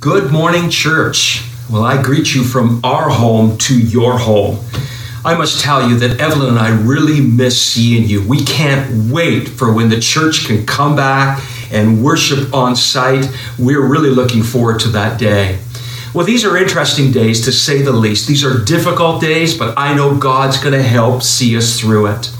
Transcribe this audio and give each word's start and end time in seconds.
Good 0.00 0.30
morning, 0.30 0.70
church. 0.70 1.42
Well, 1.68 1.82
I 1.82 2.00
greet 2.00 2.32
you 2.32 2.44
from 2.44 2.80
our 2.84 3.08
home 3.08 3.58
to 3.58 3.76
your 3.76 4.16
home. 4.16 4.64
I 5.24 5.34
must 5.34 5.60
tell 5.60 5.90
you 5.90 5.98
that 5.98 6.20
Evelyn 6.20 6.50
and 6.50 6.58
I 6.58 6.68
really 6.68 7.20
miss 7.20 7.60
seeing 7.60 8.08
you. 8.08 8.24
We 8.24 8.44
can't 8.44 9.10
wait 9.10 9.48
for 9.48 9.72
when 9.72 9.88
the 9.88 9.98
church 9.98 10.46
can 10.46 10.64
come 10.64 10.94
back 10.94 11.42
and 11.72 12.00
worship 12.00 12.54
on 12.54 12.76
site. 12.76 13.28
We're 13.58 13.84
really 13.84 14.10
looking 14.10 14.44
forward 14.44 14.78
to 14.80 14.88
that 14.90 15.18
day. 15.18 15.58
Well, 16.14 16.24
these 16.24 16.44
are 16.44 16.56
interesting 16.56 17.10
days 17.10 17.44
to 17.46 17.50
say 17.50 17.82
the 17.82 17.90
least. 17.90 18.28
These 18.28 18.44
are 18.44 18.64
difficult 18.64 19.20
days, 19.20 19.58
but 19.58 19.76
I 19.76 19.94
know 19.94 20.16
God's 20.16 20.58
going 20.58 20.74
to 20.74 20.82
help 20.82 21.24
see 21.24 21.56
us 21.56 21.80
through 21.80 22.06
it. 22.06 22.30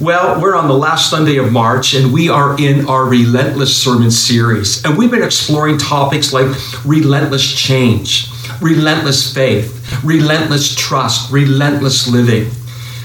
Well, 0.00 0.40
we're 0.40 0.56
on 0.56 0.66
the 0.66 0.72
last 0.72 1.10
Sunday 1.10 1.36
of 1.36 1.52
March 1.52 1.92
and 1.92 2.10
we 2.10 2.30
are 2.30 2.58
in 2.58 2.88
our 2.88 3.04
Relentless 3.04 3.76
Sermon 3.76 4.10
series. 4.10 4.82
And 4.82 4.96
we've 4.96 5.10
been 5.10 5.22
exploring 5.22 5.76
topics 5.76 6.32
like 6.32 6.46
relentless 6.86 7.46
change, 7.46 8.26
relentless 8.62 9.34
faith, 9.34 10.02
relentless 10.02 10.74
trust, 10.74 11.30
relentless 11.30 12.08
living. 12.08 12.50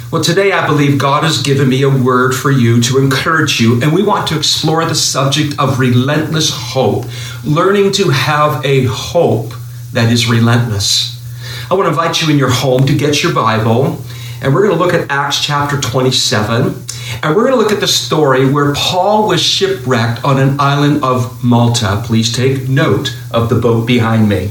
Well, 0.09 0.23
today 0.23 0.53
I 0.53 0.65
believe 0.65 0.97
God 0.97 1.25
has 1.25 1.41
given 1.41 1.67
me 1.67 1.81
a 1.81 1.89
word 1.89 2.33
for 2.33 2.49
you 2.49 2.79
to 2.83 2.97
encourage 2.97 3.59
you, 3.59 3.81
and 3.81 3.91
we 3.91 4.01
want 4.01 4.29
to 4.29 4.37
explore 4.37 4.85
the 4.85 4.95
subject 4.95 5.59
of 5.59 5.81
relentless 5.81 6.49
hope, 6.49 7.07
learning 7.43 7.91
to 7.93 8.07
have 8.07 8.63
a 8.63 8.85
hope 8.85 9.51
that 9.91 10.13
is 10.13 10.29
relentless. 10.29 11.21
I 11.69 11.73
want 11.73 11.87
to 11.87 11.89
invite 11.89 12.21
you 12.21 12.31
in 12.31 12.39
your 12.39 12.51
home 12.51 12.85
to 12.85 12.95
get 12.95 13.21
your 13.21 13.33
Bible, 13.33 14.01
and 14.41 14.53
we're 14.53 14.65
going 14.65 14.77
to 14.77 14.81
look 14.81 14.93
at 14.93 15.11
Acts 15.11 15.43
chapter 15.43 15.81
27. 15.81 16.84
And 17.21 17.35
we're 17.35 17.47
going 17.47 17.57
to 17.57 17.61
look 17.61 17.71
at 17.71 17.79
the 17.79 17.87
story 17.87 18.49
where 18.49 18.73
Paul 18.73 19.27
was 19.27 19.41
shipwrecked 19.41 20.23
on 20.23 20.39
an 20.39 20.59
island 20.59 21.03
of 21.03 21.43
Malta. 21.43 22.01
Please 22.05 22.31
take 22.31 22.67
note 22.67 23.15
of 23.31 23.49
the 23.49 23.55
boat 23.55 23.85
behind 23.85 24.27
me. 24.29 24.49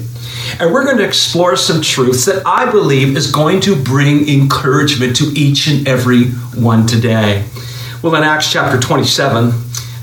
And 0.61 0.73
we're 0.73 0.85
going 0.85 0.99
to 0.99 1.05
explore 1.05 1.57
some 1.57 1.81
truths 1.81 2.27
that 2.27 2.47
I 2.47 2.71
believe 2.71 3.17
is 3.17 3.31
going 3.31 3.61
to 3.63 3.75
bring 3.75 4.29
encouragement 4.29 5.17
to 5.17 5.25
each 5.35 5.67
and 5.67 5.87
every 5.89 6.27
one 6.55 6.87
today. 6.87 7.47
Well, 8.03 8.15
in 8.15 8.23
Acts 8.23 8.53
chapter 8.53 8.79
27, 8.79 9.53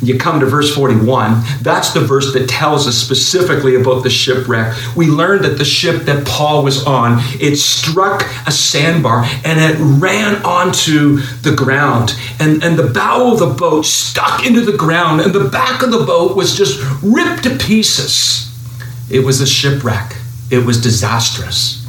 you 0.02 0.18
come 0.18 0.40
to 0.40 0.46
verse 0.46 0.74
41, 0.74 1.44
that's 1.62 1.94
the 1.94 2.00
verse 2.00 2.34
that 2.34 2.50
tells 2.50 2.88
us 2.88 2.98
specifically 2.98 3.76
about 3.76 4.04
the 4.04 4.10
shipwreck. 4.10 4.76
We 4.96 5.08
learned 5.08 5.46
that 5.46 5.58
the 5.58 5.66
ship 5.66 6.04
that 6.04 6.26
Paul 6.26 6.64
was 6.64 6.86
on, 6.86 7.20
it 7.40 7.58
struck 7.58 8.24
a 8.48 8.52
sandbar 8.52 9.24
and 9.46 9.60
it 9.60 9.78
ran 10.02 10.44
onto 10.44 11.18
the 11.42 11.54
ground. 11.56 12.16
And, 12.40 12.64
and 12.64 12.78
the 12.78 12.88
bow 12.88 13.34
of 13.34 13.40
the 13.40 13.54
boat 13.54 13.86
stuck 13.86 14.46
into 14.46 14.62
the 14.62 14.78
ground, 14.78 15.22
and 15.22 15.34
the 15.34 15.50
back 15.50 15.84
of 15.84 15.92
the 15.92 16.06
boat 16.06 16.36
was 16.36 16.56
just 16.56 16.82
ripped 17.04 17.44
to 17.44 17.58
pieces. 17.58 18.50
It 19.10 19.26
was 19.26 19.42
a 19.42 19.48
shipwreck, 19.48 20.16
it 20.50 20.66
was 20.66 20.82
disastrous. 20.82 21.81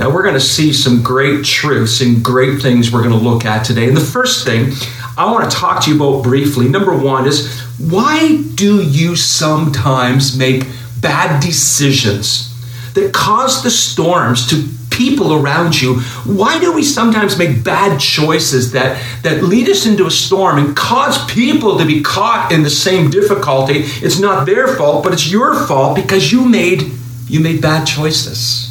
Now, 0.00 0.08
we're 0.08 0.22
going 0.22 0.32
to 0.32 0.40
see 0.40 0.72
some 0.72 1.02
great 1.02 1.44
truths 1.44 2.00
and 2.00 2.24
great 2.24 2.62
things 2.62 2.90
we're 2.90 3.02
going 3.02 3.12
to 3.12 3.18
look 3.18 3.44
at 3.44 3.66
today. 3.66 3.86
And 3.86 3.94
the 3.94 4.00
first 4.00 4.46
thing 4.46 4.72
I 5.18 5.30
want 5.30 5.50
to 5.50 5.54
talk 5.54 5.84
to 5.84 5.90
you 5.90 5.96
about 6.02 6.22
briefly. 6.22 6.70
Number 6.70 6.96
one 6.96 7.26
is 7.26 7.60
why 7.76 8.40
do 8.54 8.82
you 8.82 9.14
sometimes 9.14 10.38
make 10.38 10.66
bad 11.02 11.42
decisions 11.42 12.48
that 12.94 13.12
cause 13.12 13.62
the 13.62 13.70
storms 13.70 14.48
to 14.48 14.66
people 14.90 15.34
around 15.34 15.80
you 15.80 16.00
why 16.24 16.58
do 16.58 16.74
we 16.74 16.82
sometimes 16.82 17.38
make 17.38 17.62
bad 17.62 17.98
choices 17.98 18.72
that 18.72 19.00
that 19.22 19.42
lead 19.42 19.68
us 19.68 19.86
into 19.86 20.04
a 20.04 20.10
storm 20.10 20.58
and 20.58 20.76
cause 20.76 21.24
people 21.30 21.78
to 21.78 21.86
be 21.86 22.02
caught 22.02 22.52
in 22.52 22.62
the 22.62 22.68
same 22.68 23.08
difficulty 23.08 23.84
it's 24.02 24.18
not 24.18 24.44
their 24.44 24.76
fault 24.76 25.02
but 25.02 25.12
it's 25.12 25.30
your 25.30 25.54
fault 25.66 25.96
because 25.96 26.32
you 26.32 26.44
made 26.46 26.82
you 27.28 27.40
made 27.40 27.62
bad 27.62 27.86
choices 27.86 28.69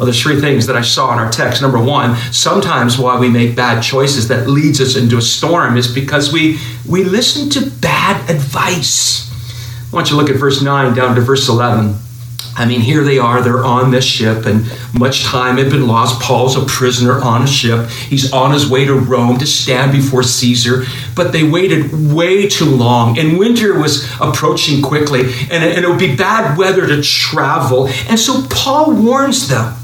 well, 0.00 0.06
there's 0.06 0.22
three 0.22 0.40
things 0.40 0.66
that 0.66 0.76
I 0.76 0.80
saw 0.80 1.12
in 1.12 1.18
our 1.18 1.30
text. 1.30 1.60
Number 1.60 1.78
one, 1.78 2.16
sometimes 2.32 2.98
why 2.98 3.20
we 3.20 3.28
make 3.28 3.54
bad 3.54 3.82
choices 3.82 4.28
that 4.28 4.48
leads 4.48 4.80
us 4.80 4.96
into 4.96 5.18
a 5.18 5.20
storm 5.20 5.76
is 5.76 5.92
because 5.92 6.32
we 6.32 6.58
we 6.88 7.04
listen 7.04 7.50
to 7.50 7.70
bad 7.82 8.30
advice. 8.30 9.30
I 9.92 9.94
want 9.94 10.08
you 10.08 10.16
to 10.16 10.22
look 10.22 10.30
at 10.30 10.36
verse 10.36 10.62
9 10.62 10.94
down 10.94 11.16
to 11.16 11.20
verse 11.20 11.50
11. 11.50 11.96
I 12.56 12.64
mean, 12.64 12.80
here 12.80 13.04
they 13.04 13.18
are, 13.18 13.42
they're 13.42 13.62
on 13.62 13.90
this 13.90 14.06
ship, 14.06 14.46
and 14.46 14.64
much 14.98 15.24
time 15.24 15.58
had 15.58 15.68
been 15.68 15.86
lost. 15.86 16.22
Paul's 16.22 16.56
a 16.56 16.64
prisoner 16.64 17.20
on 17.20 17.42
a 17.42 17.46
ship. 17.46 17.90
He's 17.90 18.32
on 18.32 18.54
his 18.54 18.70
way 18.70 18.86
to 18.86 18.94
Rome 18.94 19.36
to 19.36 19.46
stand 19.46 19.92
before 19.92 20.22
Caesar, 20.22 20.84
but 21.14 21.32
they 21.32 21.42
waited 21.42 22.10
way 22.10 22.48
too 22.48 22.64
long, 22.64 23.18
and 23.18 23.38
winter 23.38 23.78
was 23.78 24.10
approaching 24.18 24.80
quickly, 24.80 25.20
and 25.50 25.62
it, 25.62 25.76
and 25.76 25.84
it 25.84 25.88
would 25.90 25.98
be 25.98 26.16
bad 26.16 26.56
weather 26.56 26.86
to 26.86 27.02
travel. 27.02 27.88
And 28.08 28.18
so 28.18 28.46
Paul 28.48 28.94
warns 28.94 29.46
them 29.50 29.76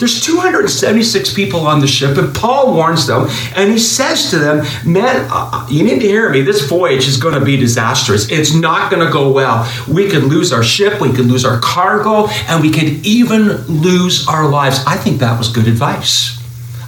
there's 0.00 0.22
276 0.22 1.34
people 1.34 1.66
on 1.66 1.80
the 1.80 1.86
ship, 1.86 2.16
and 2.16 2.34
Paul 2.34 2.74
warns 2.74 3.06
them, 3.06 3.28
and 3.54 3.70
he 3.70 3.78
says 3.78 4.30
to 4.30 4.38
them, 4.38 4.64
Men, 4.84 5.28
uh, 5.30 5.50
uh, 5.52 5.66
you 5.68 5.84
need 5.84 6.00
to 6.00 6.06
hear 6.06 6.30
me. 6.30 6.40
This 6.40 6.66
voyage 6.66 7.06
is 7.06 7.18
going 7.18 7.38
to 7.38 7.44
be 7.44 7.58
disastrous. 7.58 8.30
It's 8.30 8.54
not 8.54 8.90
going 8.90 9.06
to 9.06 9.12
go 9.12 9.30
well. 9.30 9.70
We 9.86 10.08
could 10.08 10.24
lose 10.24 10.54
our 10.54 10.62
ship, 10.62 11.02
we 11.02 11.12
could 11.12 11.26
lose 11.26 11.44
our 11.44 11.60
cargo, 11.60 12.28
and 12.48 12.62
we 12.62 12.70
could 12.70 13.06
even 13.06 13.48
lose 13.66 14.26
our 14.26 14.48
lives. 14.48 14.82
I 14.86 14.96
think 14.96 15.20
that 15.20 15.38
was 15.38 15.52
good 15.52 15.68
advice. 15.68 16.38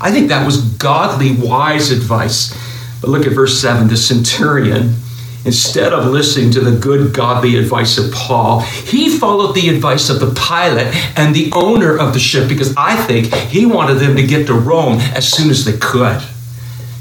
I 0.01 0.11
think 0.11 0.29
that 0.29 0.47
was 0.47 0.63
godly, 0.77 1.37
wise 1.37 1.91
advice. 1.91 2.59
But 3.03 3.11
look 3.11 3.27
at 3.27 3.33
verse 3.33 3.61
7 3.61 3.89
the 3.89 3.97
centurion 3.97 4.95
Instead 5.45 5.93
of 5.93 6.07
listening 6.07 6.53
to 6.53 6.61
the 6.61 6.79
good, 6.79 7.13
godly 7.13 7.57
advice 7.57 7.99
of 7.99 8.13
Paul, 8.13 8.61
he 8.61 9.19
followed 9.19 9.55
the 9.55 9.69
advice 9.69 10.09
of 10.09 10.21
the 10.21 10.33
pilot 10.35 10.95
and 11.19 11.35
the 11.35 11.51
owner 11.53 11.99
of 11.99 12.13
the 12.13 12.21
ship 12.21 12.49
because 12.49 12.73
I 12.77 12.97
think 13.07 13.27
he 13.35 13.67
wanted 13.67 13.95
them 13.95 14.15
to 14.17 14.27
get 14.27 14.47
to 14.47 14.55
Rome 14.55 14.99
as 15.01 15.29
soon 15.29 15.51
as 15.51 15.65
they 15.65 15.77
could. 15.79 16.23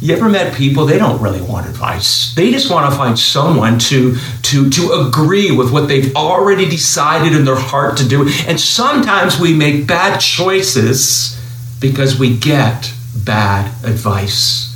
You 0.01 0.15
ever 0.15 0.27
met 0.27 0.55
people, 0.55 0.87
they 0.87 0.97
don't 0.97 1.21
really 1.21 1.41
want 1.41 1.67
advice. 1.67 2.33
They 2.33 2.49
just 2.51 2.71
want 2.71 2.91
to 2.91 2.97
find 2.97 3.19
someone 3.19 3.77
to, 3.77 4.15
to, 4.41 4.67
to 4.67 4.93
agree 4.93 5.51
with 5.51 5.71
what 5.71 5.87
they've 5.87 6.15
already 6.15 6.67
decided 6.67 7.33
in 7.33 7.45
their 7.45 7.55
heart 7.55 7.97
to 7.97 8.07
do. 8.07 8.27
And 8.47 8.59
sometimes 8.59 9.39
we 9.39 9.53
make 9.53 9.85
bad 9.85 10.17
choices 10.17 11.39
because 11.79 12.17
we 12.17 12.35
get 12.35 12.91
bad 13.15 13.67
advice. 13.85 14.70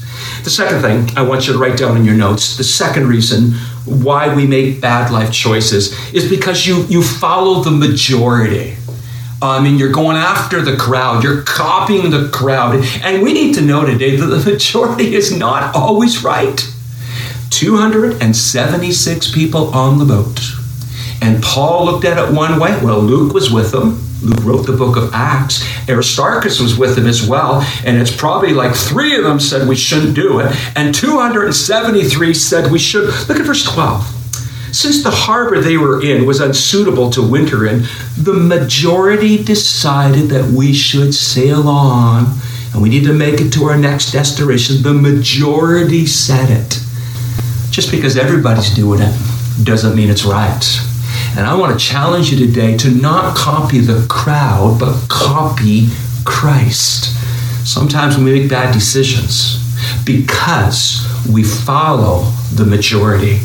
The 0.45 0.51
second 0.51 0.81
thing 0.83 1.17
I 1.17 1.23
want 1.23 1.47
you 1.47 1.53
to 1.53 1.59
write 1.59 1.75
down 1.75 1.97
in 1.97 2.05
your 2.05 2.13
notes, 2.13 2.55
the 2.55 2.63
second 2.63 3.07
reason 3.07 3.53
why 3.83 4.31
we 4.35 4.45
make 4.45 4.79
bad 4.79 5.11
life 5.11 5.31
choices 5.33 5.91
is 6.13 6.29
because 6.29 6.67
you, 6.67 6.83
you 6.83 7.01
follow 7.01 7.63
the 7.63 7.71
majority. 7.71 8.73
Um, 9.41 9.49
I 9.49 9.59
mean, 9.59 9.79
you're 9.79 9.91
going 9.91 10.17
after 10.17 10.61
the 10.61 10.77
crowd, 10.77 11.23
you're 11.23 11.41
copying 11.41 12.11
the 12.11 12.29
crowd. 12.29 12.85
And 13.01 13.23
we 13.23 13.33
need 13.33 13.55
to 13.55 13.61
know 13.61 13.87
today 13.87 14.17
that 14.17 14.27
the 14.27 14.37
majority 14.51 15.15
is 15.15 15.35
not 15.35 15.75
always 15.75 16.23
right. 16.23 16.71
276 17.49 19.31
people 19.31 19.73
on 19.73 19.97
the 19.97 20.05
boat. 20.05 20.39
And 21.23 21.41
Paul 21.41 21.85
looked 21.85 22.05
at 22.05 22.19
it 22.19 22.35
one 22.35 22.59
way. 22.59 22.79
Well, 22.83 22.99
Luke 22.99 23.33
was 23.33 23.51
with 23.51 23.71
them. 23.71 24.04
Luke 24.21 24.43
wrote 24.43 24.65
the 24.65 24.75
book 24.75 24.97
of 24.97 25.13
Acts. 25.13 25.63
Aristarchus 25.87 26.59
was 26.59 26.77
with 26.77 26.97
him 26.97 27.05
as 27.05 27.27
well, 27.27 27.61
and 27.85 27.97
it's 27.97 28.15
probably 28.15 28.53
like 28.53 28.75
three 28.75 29.15
of 29.15 29.23
them 29.23 29.39
said 29.39 29.67
we 29.67 29.75
shouldn't 29.75 30.15
do 30.15 30.39
it, 30.39 30.55
and 30.75 30.93
273 30.95 32.33
said 32.33 32.71
we 32.71 32.79
should. 32.79 33.05
Look 33.27 33.39
at 33.39 33.45
verse 33.45 33.63
12. 33.63 34.03
Since 34.71 35.03
the 35.03 35.11
harbor 35.11 35.61
they 35.61 35.77
were 35.77 36.03
in 36.03 36.25
was 36.25 36.41
unsuitable 36.41 37.09
to 37.11 37.25
winter 37.25 37.65
in, 37.65 37.85
the 38.17 38.33
majority 38.33 39.41
decided 39.41 40.29
that 40.29 40.51
we 40.51 40.73
should 40.73 41.13
sail 41.15 41.69
on 41.69 42.25
and 42.75 42.83
we 42.83 42.89
need 42.89 43.05
to 43.05 43.13
make 43.13 43.39
it 43.39 43.53
to 43.53 43.63
our 43.65 43.77
next 43.77 44.11
destination. 44.11 44.81
The 44.81 44.93
majority 44.93 46.05
said 46.05 46.49
it. 46.49 46.81
Just 47.71 47.89
because 47.89 48.17
everybody's 48.17 48.69
doing 48.75 48.99
it 48.99 49.17
doesn't 49.63 49.95
mean 49.95 50.09
it's 50.09 50.25
right. 50.25 50.61
And 51.37 51.45
I 51.45 51.55
want 51.55 51.77
to 51.77 51.85
challenge 51.85 52.31
you 52.31 52.45
today 52.45 52.77
to 52.77 52.89
not 52.89 53.35
copy 53.35 53.79
the 53.79 54.05
crowd, 54.09 54.77
but 54.79 55.07
copy 55.09 55.89
Christ. 56.23 57.13
Sometimes 57.67 58.17
we 58.17 58.23
make 58.23 58.49
bad 58.49 58.73
decisions 58.73 59.59
because 60.05 61.05
we 61.31 61.43
follow 61.43 62.31
the 62.53 62.65
majority. 62.65 63.39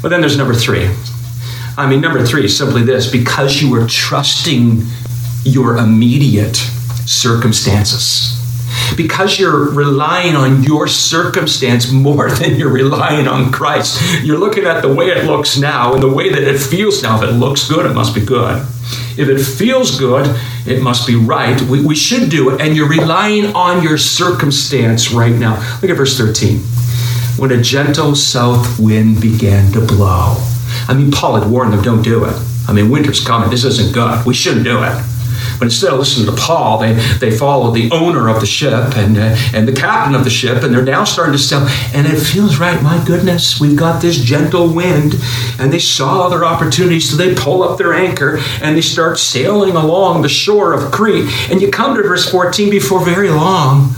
But 0.00 0.08
then 0.08 0.20
there's 0.20 0.38
number 0.38 0.54
three. 0.54 0.90
I 1.76 1.88
mean, 1.88 2.00
number 2.00 2.24
three 2.24 2.46
is 2.46 2.56
simply 2.56 2.82
this 2.82 3.10
because 3.10 3.60
you 3.60 3.74
are 3.74 3.86
trusting 3.86 4.82
your 5.44 5.76
immediate 5.76 6.56
circumstances 7.06 8.43
because 8.96 9.38
you're 9.38 9.70
relying 9.70 10.36
on 10.36 10.62
your 10.62 10.86
circumstance 10.86 11.90
more 11.90 12.30
than 12.30 12.56
you're 12.56 12.72
relying 12.72 13.28
on 13.28 13.52
Christ. 13.52 14.00
You're 14.22 14.38
looking 14.38 14.64
at 14.64 14.80
the 14.82 14.92
way 14.92 15.06
it 15.06 15.24
looks 15.24 15.58
now 15.58 15.94
and 15.94 16.02
the 16.02 16.12
way 16.12 16.30
that 16.30 16.42
it 16.42 16.58
feels 16.58 17.02
now. 17.02 17.22
If 17.22 17.28
it 17.28 17.32
looks 17.32 17.68
good, 17.68 17.86
it 17.86 17.94
must 17.94 18.14
be 18.14 18.24
good. 18.24 18.66
If 19.16 19.28
it 19.28 19.42
feels 19.42 19.98
good, 19.98 20.34
it 20.66 20.82
must 20.82 21.06
be 21.06 21.14
right. 21.14 21.60
We, 21.62 21.84
we 21.84 21.94
should 21.94 22.30
do 22.30 22.50
it. 22.50 22.60
And 22.60 22.76
you're 22.76 22.88
relying 22.88 23.54
on 23.54 23.82
your 23.82 23.98
circumstance 23.98 25.12
right 25.12 25.34
now. 25.34 25.54
Look 25.80 25.90
at 25.90 25.96
verse 25.96 26.18
13. 26.18 26.58
When 27.36 27.50
a 27.52 27.60
gentle 27.60 28.14
south 28.14 28.78
wind 28.78 29.20
began 29.20 29.72
to 29.72 29.80
blow. 29.80 30.36
I 30.88 30.94
mean, 30.94 31.10
Paul 31.10 31.36
had 31.36 31.50
warned 31.50 31.72
them, 31.72 31.82
don't 31.82 32.02
do 32.02 32.24
it. 32.24 32.34
I 32.66 32.72
mean, 32.72 32.90
winter's 32.90 33.24
coming. 33.24 33.50
This 33.50 33.64
isn't 33.64 33.92
good. 33.92 34.24
We 34.26 34.34
shouldn't 34.34 34.64
do 34.64 34.82
it. 34.82 35.04
But 35.58 35.66
instead 35.66 35.92
of 35.92 35.98
listening 35.98 36.26
to 36.34 36.40
Paul, 36.40 36.78
they, 36.78 36.94
they 37.18 37.36
follow 37.36 37.70
the 37.70 37.90
owner 37.90 38.28
of 38.28 38.40
the 38.40 38.46
ship 38.46 38.96
and, 38.96 39.16
uh, 39.16 39.36
and 39.52 39.66
the 39.66 39.72
captain 39.72 40.14
of 40.14 40.24
the 40.24 40.30
ship, 40.30 40.62
and 40.62 40.74
they're 40.74 40.82
now 40.82 41.04
starting 41.04 41.32
to 41.32 41.38
sail. 41.38 41.66
And 41.94 42.06
it 42.06 42.18
feels 42.18 42.58
right. 42.58 42.82
My 42.82 43.02
goodness, 43.04 43.60
we've 43.60 43.76
got 43.76 44.02
this 44.02 44.18
gentle 44.18 44.72
wind. 44.72 45.14
And 45.58 45.72
they 45.72 45.78
saw 45.78 46.26
other 46.26 46.44
opportunities, 46.44 47.08
so 47.10 47.16
they 47.16 47.34
pull 47.34 47.62
up 47.62 47.78
their 47.78 47.94
anchor 47.94 48.38
and 48.60 48.76
they 48.76 48.80
start 48.80 49.18
sailing 49.18 49.76
along 49.76 50.22
the 50.22 50.28
shore 50.28 50.72
of 50.72 50.90
Crete. 50.92 51.30
And 51.50 51.60
you 51.60 51.70
come 51.70 51.96
to 51.96 52.02
verse 52.02 52.30
14 52.30 52.70
before 52.70 53.04
very 53.04 53.30
long 53.30 53.94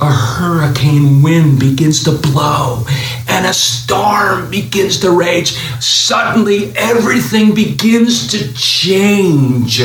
a 0.00 0.12
hurricane 0.12 1.22
wind 1.22 1.58
begins 1.58 2.04
to 2.04 2.12
blow 2.12 2.84
and 3.28 3.46
a 3.46 3.52
storm 3.52 4.50
begins 4.50 5.00
to 5.00 5.10
rage. 5.10 5.52
Suddenly, 5.80 6.72
everything 6.76 7.54
begins 7.54 8.26
to 8.28 8.52
change. 8.52 9.80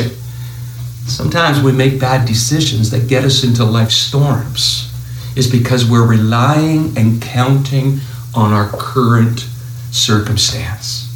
Sometimes 1.12 1.62
we 1.62 1.72
make 1.72 2.00
bad 2.00 2.26
decisions 2.26 2.90
that 2.90 3.06
get 3.06 3.22
us 3.22 3.44
into 3.44 3.64
life 3.64 3.90
storms. 3.90 4.90
Is 5.36 5.50
because 5.50 5.88
we're 5.88 6.06
relying 6.06 6.96
and 6.96 7.20
counting 7.20 8.00
on 8.34 8.52
our 8.52 8.70
current 8.70 9.46
circumstance. 9.90 11.06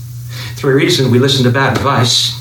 Three 0.56 0.74
reasons 0.74 1.08
we 1.08 1.18
listen 1.18 1.44
to 1.44 1.50
bad 1.50 1.78
advice. 1.78 2.34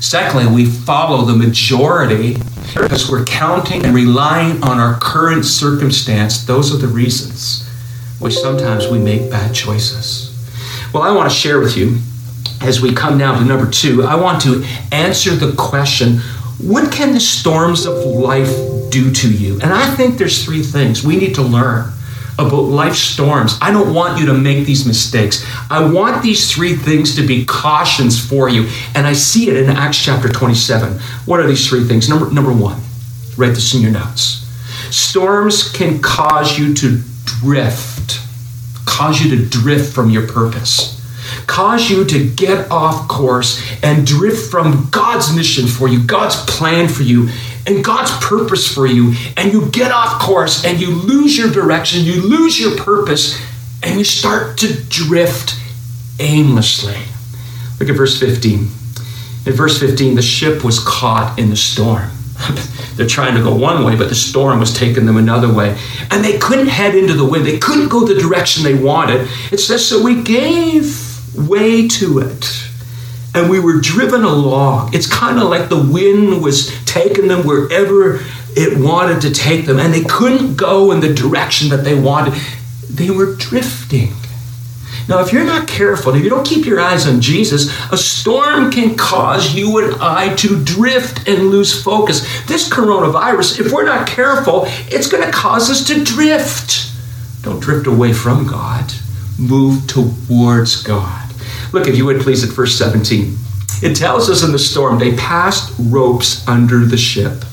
Secondly, 0.00 0.46
we 0.46 0.64
follow 0.64 1.24
the 1.24 1.34
majority 1.34 2.36
because 2.72 3.10
we're 3.10 3.24
counting 3.24 3.84
and 3.84 3.92
relying 3.92 4.62
on 4.62 4.78
our 4.78 4.94
current 5.00 5.44
circumstance. 5.44 6.44
Those 6.44 6.72
are 6.72 6.78
the 6.78 6.88
reasons 6.88 7.68
why 8.20 8.30
sometimes 8.30 8.88
we 8.88 8.98
make 8.98 9.28
bad 9.28 9.52
choices. 9.52 10.32
Well, 10.92 11.02
I 11.02 11.10
want 11.10 11.28
to 11.30 11.36
share 11.36 11.58
with 11.58 11.76
you 11.76 11.98
as 12.60 12.80
we 12.80 12.94
come 12.94 13.18
down 13.18 13.38
to 13.38 13.44
number 13.44 13.70
two, 13.70 14.02
I 14.02 14.16
want 14.16 14.40
to 14.42 14.64
answer 14.92 15.30
the 15.30 15.52
question 15.56 16.20
what 16.58 16.90
can 16.90 17.12
the 17.12 17.20
storms 17.20 17.84
of 17.84 18.04
life 18.04 18.48
do 18.90 19.12
to 19.12 19.32
you? 19.32 19.54
And 19.60 19.72
I 19.72 19.94
think 19.94 20.16
there's 20.16 20.44
three 20.44 20.62
things 20.62 21.04
we 21.04 21.16
need 21.16 21.34
to 21.34 21.42
learn 21.42 21.92
about 22.38 22.62
life 22.62 22.94
storms. 22.94 23.58
I 23.60 23.70
don't 23.70 23.94
want 23.94 24.18
you 24.18 24.26
to 24.26 24.34
make 24.34 24.66
these 24.66 24.86
mistakes. 24.86 25.44
I 25.70 25.86
want 25.86 26.22
these 26.22 26.52
three 26.52 26.74
things 26.74 27.14
to 27.16 27.26
be 27.26 27.44
cautions 27.44 28.18
for 28.18 28.48
you. 28.48 28.68
And 28.94 29.06
I 29.06 29.12
see 29.12 29.48
it 29.48 29.56
in 29.56 29.68
Acts 29.68 30.02
chapter 30.02 30.28
27. 30.28 30.98
What 31.26 31.40
are 31.40 31.46
these 31.46 31.68
three 31.68 31.84
things? 31.84 32.08
Number, 32.08 32.30
number 32.30 32.52
one, 32.52 32.80
write 33.36 33.54
this 33.54 33.74
in 33.74 33.82
your 33.82 33.92
notes. 33.92 34.42
Storms 34.90 35.70
can 35.72 36.00
cause 36.00 36.58
you 36.58 36.74
to 36.74 37.00
drift, 37.24 38.20
cause 38.86 39.20
you 39.20 39.36
to 39.36 39.44
drift 39.46 39.92
from 39.92 40.10
your 40.10 40.26
purpose 40.26 40.95
cause 41.46 41.90
you 41.90 42.04
to 42.04 42.28
get 42.30 42.70
off 42.70 43.08
course 43.08 43.62
and 43.82 44.06
drift 44.06 44.50
from 44.50 44.88
God's 44.90 45.34
mission 45.34 45.66
for 45.66 45.88
you, 45.88 46.04
God's 46.06 46.36
plan 46.44 46.88
for 46.88 47.02
you, 47.02 47.28
and 47.66 47.84
God's 47.84 48.12
purpose 48.24 48.72
for 48.72 48.86
you. 48.86 49.14
And 49.36 49.52
you 49.52 49.70
get 49.70 49.90
off 49.90 50.20
course 50.20 50.64
and 50.64 50.80
you 50.80 50.94
lose 50.94 51.36
your 51.36 51.50
direction, 51.50 52.04
you 52.04 52.22
lose 52.22 52.58
your 52.58 52.76
purpose, 52.76 53.40
and 53.82 53.98
you 53.98 54.04
start 54.04 54.58
to 54.58 54.82
drift 54.84 55.54
aimlessly. 56.18 56.96
Look 57.78 57.88
at 57.88 57.96
verse 57.96 58.18
15. 58.18 58.68
In 59.46 59.52
verse 59.52 59.78
15, 59.78 60.16
the 60.16 60.22
ship 60.22 60.64
was 60.64 60.78
caught 60.80 61.38
in 61.38 61.50
the 61.50 61.56
storm. 61.56 62.10
They're 62.96 63.06
trying 63.06 63.34
to 63.36 63.42
go 63.42 63.54
one 63.54 63.84
way, 63.84 63.94
but 63.94 64.08
the 64.08 64.14
storm 64.14 64.58
was 64.58 64.74
taking 64.74 65.06
them 65.06 65.16
another 65.16 65.52
way. 65.52 65.78
And 66.10 66.24
they 66.24 66.38
couldn't 66.38 66.68
head 66.68 66.94
into 66.94 67.14
the 67.14 67.24
wind. 67.24 67.46
They 67.46 67.58
couldn't 67.58 67.88
go 67.88 68.06
the 68.06 68.20
direction 68.20 68.64
they 68.64 68.74
wanted. 68.74 69.28
It 69.52 69.58
says, 69.58 69.86
so 69.86 70.02
we 70.02 70.22
gave 70.22 71.05
way 71.36 71.88
to 71.88 72.18
it. 72.18 72.68
And 73.34 73.50
we 73.50 73.60
were 73.60 73.80
driven 73.80 74.24
along. 74.24 74.94
It's 74.94 75.06
kind 75.06 75.38
of 75.38 75.48
like 75.48 75.68
the 75.68 75.82
wind 75.82 76.42
was 76.42 76.72
taking 76.86 77.28
them 77.28 77.46
wherever 77.46 78.20
it 78.56 78.78
wanted 78.78 79.20
to 79.20 79.32
take 79.32 79.66
them, 79.66 79.78
and 79.78 79.92
they 79.92 80.02
couldn't 80.02 80.56
go 80.56 80.90
in 80.90 81.00
the 81.00 81.12
direction 81.12 81.68
that 81.68 81.84
they 81.84 81.98
wanted. 81.98 82.32
They 82.88 83.10
were 83.10 83.34
drifting. 83.34 84.14
Now, 85.08 85.20
if 85.20 85.32
you're 85.32 85.44
not 85.44 85.68
careful, 85.68 86.14
if 86.14 86.24
you 86.24 86.30
don't 86.30 86.46
keep 86.46 86.66
your 86.66 86.80
eyes 86.80 87.06
on 87.06 87.20
Jesus, 87.20 87.70
a 87.92 87.96
storm 87.96 88.72
can 88.72 88.96
cause 88.96 89.54
you 89.54 89.78
and 89.78 89.94
I 90.00 90.34
to 90.36 90.64
drift 90.64 91.28
and 91.28 91.50
lose 91.50 91.80
focus. 91.80 92.22
This 92.46 92.68
coronavirus, 92.68 93.60
if 93.60 93.70
we're 93.70 93.84
not 93.84 94.08
careful, 94.08 94.64
it's 94.88 95.08
going 95.08 95.24
to 95.24 95.30
cause 95.30 95.70
us 95.70 95.86
to 95.88 96.02
drift. 96.02 96.90
Don't 97.42 97.60
drift 97.60 97.86
away 97.86 98.12
from 98.12 98.46
God, 98.48 98.90
move 99.38 99.86
towards 99.86 100.82
God. 100.82 101.25
Look, 101.76 101.88
if 101.88 101.96
you 101.98 102.06
would 102.06 102.22
please, 102.22 102.42
at 102.42 102.48
verse 102.48 102.74
17. 102.78 103.36
It 103.82 103.96
tells 103.96 104.30
us 104.30 104.42
in 104.42 104.50
the 104.50 104.58
storm, 104.58 104.98
they 104.98 105.14
passed 105.14 105.74
ropes 105.78 106.48
under 106.48 106.86
the 106.86 106.96
ship 106.96 107.44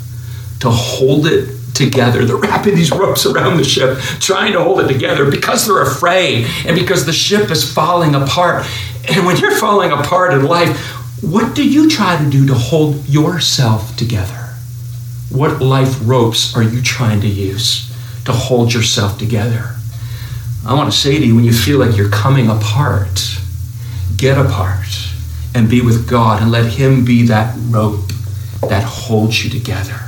to 0.62 0.70
hold 0.70 1.28
it 1.28 1.54
together. 1.74 2.24
They're 2.24 2.38
wrapping 2.38 2.74
these 2.75 2.90
ropes 2.90 3.25
around 3.25 3.58
the 3.58 3.66
ship, 3.66 4.00
trying 4.22 4.54
to 4.54 4.64
hold 4.64 4.80
it 4.80 4.88
together 4.88 5.30
because 5.30 5.68
they're 5.68 5.81
afraid 5.81 6.48
and 6.66 6.74
because 6.74 7.06
the 7.06 7.12
ship 7.12 7.52
is 7.52 7.70
falling 7.70 8.16
apart. 8.16 8.66
And 9.14 9.25
when 9.25 9.36
you're 9.36 9.58
falling 9.58 9.92
apart 9.92 10.34
in 10.34 10.46
life, 10.46 10.74
what 11.22 11.54
do 11.54 11.69
you 11.69 11.90
try 11.90 12.18
to 12.18 12.30
do 12.30 12.48
to 12.48 12.54
hold 12.54 13.06
yourself 13.06 13.98
together? 13.98 14.56
What 15.30 15.62
life 15.62 16.00
ropes 16.02 16.56
are 16.56 16.64
you 16.64 16.81
trying 16.81 17.19
to 17.19 17.28
use 17.28 17.94
to 18.24 18.31
hold 18.31 18.74
yourself 18.74 19.18
together? 19.18 19.76
I 20.66 20.76
want 20.76 20.90
to 20.90 20.98
say 20.98 21.19
to 21.19 21.26
you 21.26 21.36
when 21.36 21.44
you 21.44 21.52
feel 21.52 21.78
like 21.78 21.98
you're 21.98 22.10
coming 22.10 22.48
apart, 22.48 23.19
get 24.18 24.38
apart 24.38 24.86
and 25.56 25.69
be 25.69 25.81
with 25.81 26.10
God 26.10 26.42
and 26.42 26.51
let 26.51 26.74
Him 26.74 27.06
be 27.06 27.27
that 27.27 27.56
rope 27.69 28.12
that 28.62 28.83
holds 28.83 29.44
you 29.44 29.50
together. 29.50 30.00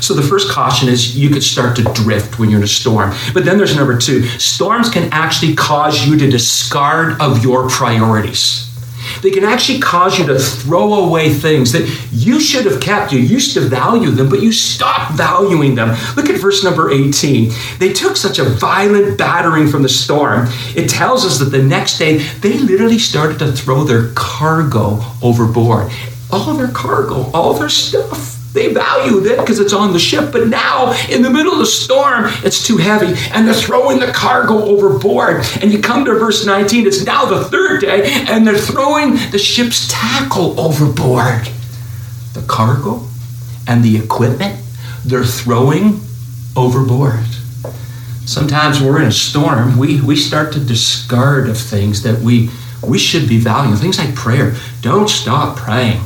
So 0.00 0.14
the 0.14 0.22
first 0.22 0.50
caution 0.50 0.88
is 0.88 1.16
you 1.16 1.30
could 1.30 1.42
start 1.42 1.76
to 1.76 1.82
drift 1.92 2.38
when 2.38 2.50
you're 2.50 2.58
in 2.58 2.64
a 2.64 2.68
storm. 2.68 3.12
But 3.34 3.44
then 3.44 3.58
there's 3.58 3.76
number 3.76 3.98
two 3.98 4.22
storms 4.38 4.88
can 4.88 5.12
actually 5.12 5.54
cause 5.54 6.06
you 6.06 6.16
to 6.18 6.30
discard 6.30 7.20
of 7.20 7.44
your 7.44 7.68
priorities. 7.68 8.71
They 9.20 9.30
can 9.30 9.44
actually 9.44 9.80
cause 9.80 10.18
you 10.18 10.26
to 10.26 10.38
throw 10.38 10.94
away 10.94 11.30
things 11.30 11.72
that 11.72 11.88
you 12.12 12.40
should 12.40 12.64
have 12.66 12.80
kept. 12.80 13.12
You 13.12 13.18
used 13.18 13.54
to 13.54 13.60
value 13.60 14.10
them, 14.10 14.28
but 14.28 14.42
you 14.42 14.52
stopped 14.52 15.14
valuing 15.14 15.74
them. 15.74 15.96
Look 16.16 16.28
at 16.28 16.40
verse 16.40 16.64
number 16.64 16.90
18. 16.90 17.52
They 17.78 17.92
took 17.92 18.16
such 18.16 18.38
a 18.38 18.44
violent 18.44 19.18
battering 19.18 19.68
from 19.68 19.82
the 19.82 19.88
storm. 19.88 20.48
It 20.74 20.88
tells 20.88 21.24
us 21.24 21.38
that 21.38 21.46
the 21.46 21.62
next 21.62 21.98
day 21.98 22.18
they 22.40 22.58
literally 22.58 22.98
started 22.98 23.38
to 23.40 23.52
throw 23.52 23.84
their 23.84 24.12
cargo 24.14 25.00
overboard. 25.22 25.90
All 26.30 26.54
their 26.54 26.68
cargo, 26.68 27.30
all 27.32 27.54
their 27.54 27.68
stuff. 27.68 28.41
They 28.52 28.72
valued 28.72 29.26
it 29.26 29.38
because 29.38 29.58
it's 29.58 29.72
on 29.72 29.94
the 29.94 29.98
ship, 29.98 30.30
but 30.30 30.48
now 30.48 30.92
in 31.08 31.22
the 31.22 31.30
middle 31.30 31.52
of 31.52 31.58
the 31.58 31.66
storm, 31.66 32.24
it's 32.44 32.66
too 32.66 32.76
heavy 32.76 33.18
and 33.32 33.46
they're 33.46 33.54
throwing 33.54 33.98
the 33.98 34.12
cargo 34.12 34.62
overboard. 34.64 35.44
And 35.62 35.72
you 35.72 35.80
come 35.80 36.04
to 36.04 36.12
verse 36.14 36.44
19, 36.44 36.86
it's 36.86 37.04
now 37.04 37.24
the 37.24 37.44
third 37.44 37.80
day, 37.80 38.24
and 38.28 38.46
they're 38.46 38.58
throwing 38.58 39.14
the 39.30 39.38
ship's 39.38 39.88
tackle 39.88 40.60
overboard. 40.60 41.48
The 42.34 42.44
cargo 42.46 43.06
and 43.66 43.82
the 43.82 43.96
equipment, 43.96 44.62
they're 45.04 45.24
throwing 45.24 46.00
overboard. 46.54 47.24
Sometimes 48.26 48.82
we're 48.82 49.00
in 49.00 49.08
a 49.08 49.12
storm, 49.12 49.78
we, 49.78 50.00
we 50.02 50.14
start 50.14 50.52
to 50.52 50.60
discard 50.60 51.48
of 51.48 51.56
things 51.56 52.02
that 52.02 52.20
we, 52.20 52.50
we 52.86 52.98
should 52.98 53.28
be 53.28 53.38
valuing. 53.38 53.76
Things 53.76 53.98
like 53.98 54.14
prayer. 54.14 54.54
Don't 54.82 55.08
stop 55.08 55.56
praying 55.56 56.00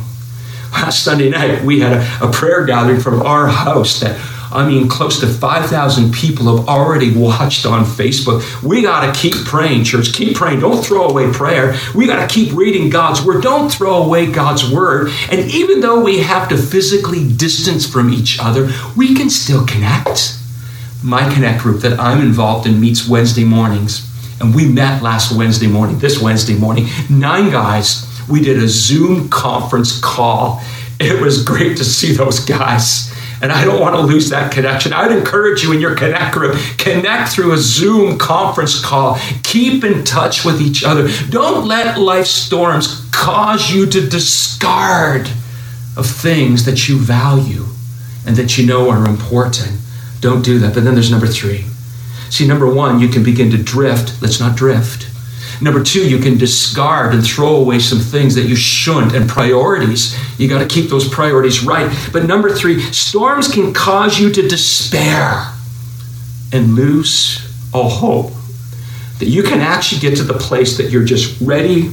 last 0.83 1.03
Sunday 1.03 1.31
night, 1.31 1.65
we 1.65 1.81
had 1.81 1.95
a, 1.95 2.29
a 2.29 2.31
prayer 2.31 2.65
gathering 2.65 3.01
from 3.01 3.23
our 3.23 3.49
house 3.49 4.01
that 4.01 4.19
I 4.53 4.67
mean, 4.67 4.89
close 4.89 5.19
to 5.21 5.27
5,000 5.27 6.13
people 6.15 6.57
have 6.57 6.69
already 6.69 7.13
watched 7.13 7.67
on 7.67 7.85
Facebook. 7.85 8.63
We 8.63 8.81
got 8.81 9.13
to 9.13 9.21
keep 9.21 9.35
praying, 9.45 9.85
church. 9.85 10.13
Keep 10.15 10.37
praying. 10.37 10.61
Don't 10.61 10.83
throw 10.85 11.09
away 11.09 11.33
prayer. 11.33 11.77
We 11.95 12.07
got 12.07 12.27
to 12.27 12.33
keep 12.33 12.55
reading 12.55 12.89
God's 12.89 13.25
word. 13.25 13.43
Don't 13.43 13.69
throw 13.69 14.05
away 14.05 14.31
God's 14.31 14.71
word. 14.71 15.11
And 15.31 15.41
even 15.51 15.81
though 15.81 16.03
we 16.03 16.21
have 16.21 16.49
to 16.51 16.57
physically 16.57 17.29
distance 17.29 17.91
from 17.91 18.09
each 18.09 18.39
other, 18.41 18.71
we 18.97 19.15
can 19.15 19.31
still 19.31 19.67
connect. 19.67 20.39
My 21.03 21.33
Connect 21.35 21.61
group 21.61 21.83
that 21.83 21.99
I'm 22.01 22.21
involved 22.21 22.67
in 22.67 22.81
meets 22.81 23.07
Wednesday 23.07 23.45
mornings. 23.45 24.09
And 24.41 24.55
we 24.55 24.67
met 24.67 25.03
last 25.03 25.37
Wednesday 25.37 25.67
morning, 25.67 25.99
this 25.99 26.23
Wednesday 26.23 26.57
morning, 26.57 26.87
nine 27.11 27.51
guys 27.51 28.07
we 28.29 28.41
did 28.41 28.63
a 28.63 28.69
Zoom 28.69 29.29
conference 29.29 30.01
call. 30.01 30.61
It 30.99 31.21
was 31.21 31.45
great 31.45 31.77
to 31.79 31.85
see 31.85 32.13
those 32.13 32.41
guys. 32.41 33.13
And 33.43 33.53
I 33.53 33.65
don't 33.65 33.81
want 33.81 33.95
to 33.95 34.01
lose 34.01 34.31
that 34.31 34.51
connection. 34.51 34.93
I'd 34.93 35.13
encourage 35.13 35.63
you 35.63 35.73
in 35.73 35.81
your 35.81 35.95
Connect 35.95 36.33
group, 36.33 36.57
connect 36.79 37.33
through 37.33 37.53
a 37.53 37.59
Zoom 37.59 38.19
conference 38.19 38.81
call. 38.83 39.19
Keep 39.43 39.85
in 39.85 40.05
touch 40.05 40.45
with 40.45 40.61
each 40.61 40.85
other. 40.85 41.09
Don't 41.29 41.67
let 41.67 41.99
life 41.99 42.27
storms 42.27 43.07
cause 43.13 43.71
you 43.71 43.87
to 43.87 44.09
discard 44.09 45.29
of 45.97 46.07
things 46.07 46.65
that 46.65 46.89
you 46.89 46.99
value 46.99 47.67
and 48.27 48.37
that 48.37 48.57
you 48.57 48.67
know 48.67 48.91
are 48.91 49.07
important. 49.07 49.79
Don't 50.21 50.43
do 50.43 50.59
that. 50.61 50.75
But 50.75 50.85
then 50.85 50.95
there's 50.95 51.11
number 51.11 51.27
three. 51.27 51.67
See, 52.31 52.47
number 52.47 52.73
one, 52.73 53.01
you 53.01 53.09
can 53.09 53.23
begin 53.23 53.51
to 53.51 53.63
drift. 53.63 54.21
Let's 54.21 54.41
not 54.41 54.57
drift. 54.57 55.09
Number 55.61 55.83
two, 55.83 56.07
you 56.07 56.19
can 56.19 56.37
discard 56.37 57.15
and 57.15 57.25
throw 57.25 57.57
away 57.57 57.79
some 57.79 57.99
things 57.99 58.35
that 58.35 58.43
you 58.43 58.57
shouldn't 58.57 59.15
and 59.15 59.29
priorities. 59.29 60.17
You 60.39 60.49
got 60.49 60.59
to 60.59 60.67
keep 60.67 60.91
those 60.91 61.09
priorities 61.09 61.65
right. 61.65 61.91
But 62.13 62.27
number 62.27 62.51
three, 62.51 62.81
storms 62.93 63.49
can 63.49 63.73
cause 63.73 64.19
you 64.19 64.31
to 64.33 64.47
despair 64.47 65.53
and 66.53 66.75
lose 66.75 67.41
all 67.73 67.89
hope. 67.89 68.33
That 69.19 69.29
you 69.29 69.43
can 69.43 69.61
actually 69.61 70.01
get 70.03 70.17
to 70.19 70.25
the 70.25 70.35
place 70.35 70.77
that 70.77 70.91
you're 70.91 71.05
just 71.05 71.41
ready 71.41 71.91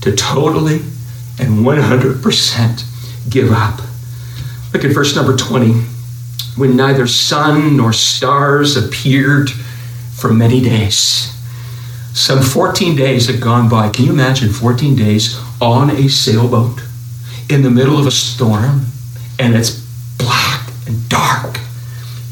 to 0.00 0.14
totally 0.16 0.76
and 1.38 1.64
100% 1.64 3.30
give 3.30 3.52
up. 3.52 3.80
Look 4.72 4.84
at 4.84 4.92
verse 4.92 5.14
number 5.14 5.36
20. 5.36 5.72
When 6.56 6.76
neither 6.76 7.06
sun 7.06 7.76
nor 7.76 7.92
stars 7.92 8.76
appeared 8.76 9.50
for 10.14 10.32
many 10.32 10.60
days. 10.60 11.33
Some 12.14 12.42
14 12.42 12.96
days 12.96 13.26
had 13.26 13.40
gone 13.40 13.68
by. 13.68 13.90
Can 13.90 14.06
you 14.06 14.12
imagine 14.12 14.50
14 14.50 14.96
days 14.96 15.38
on 15.60 15.90
a 15.90 16.08
sailboat 16.08 16.80
in 17.50 17.62
the 17.62 17.70
middle 17.70 17.98
of 17.98 18.06
a 18.06 18.10
storm 18.10 18.86
and 19.38 19.54
it's 19.54 19.84
black 20.16 20.70
and 20.86 21.08
dark 21.08 21.58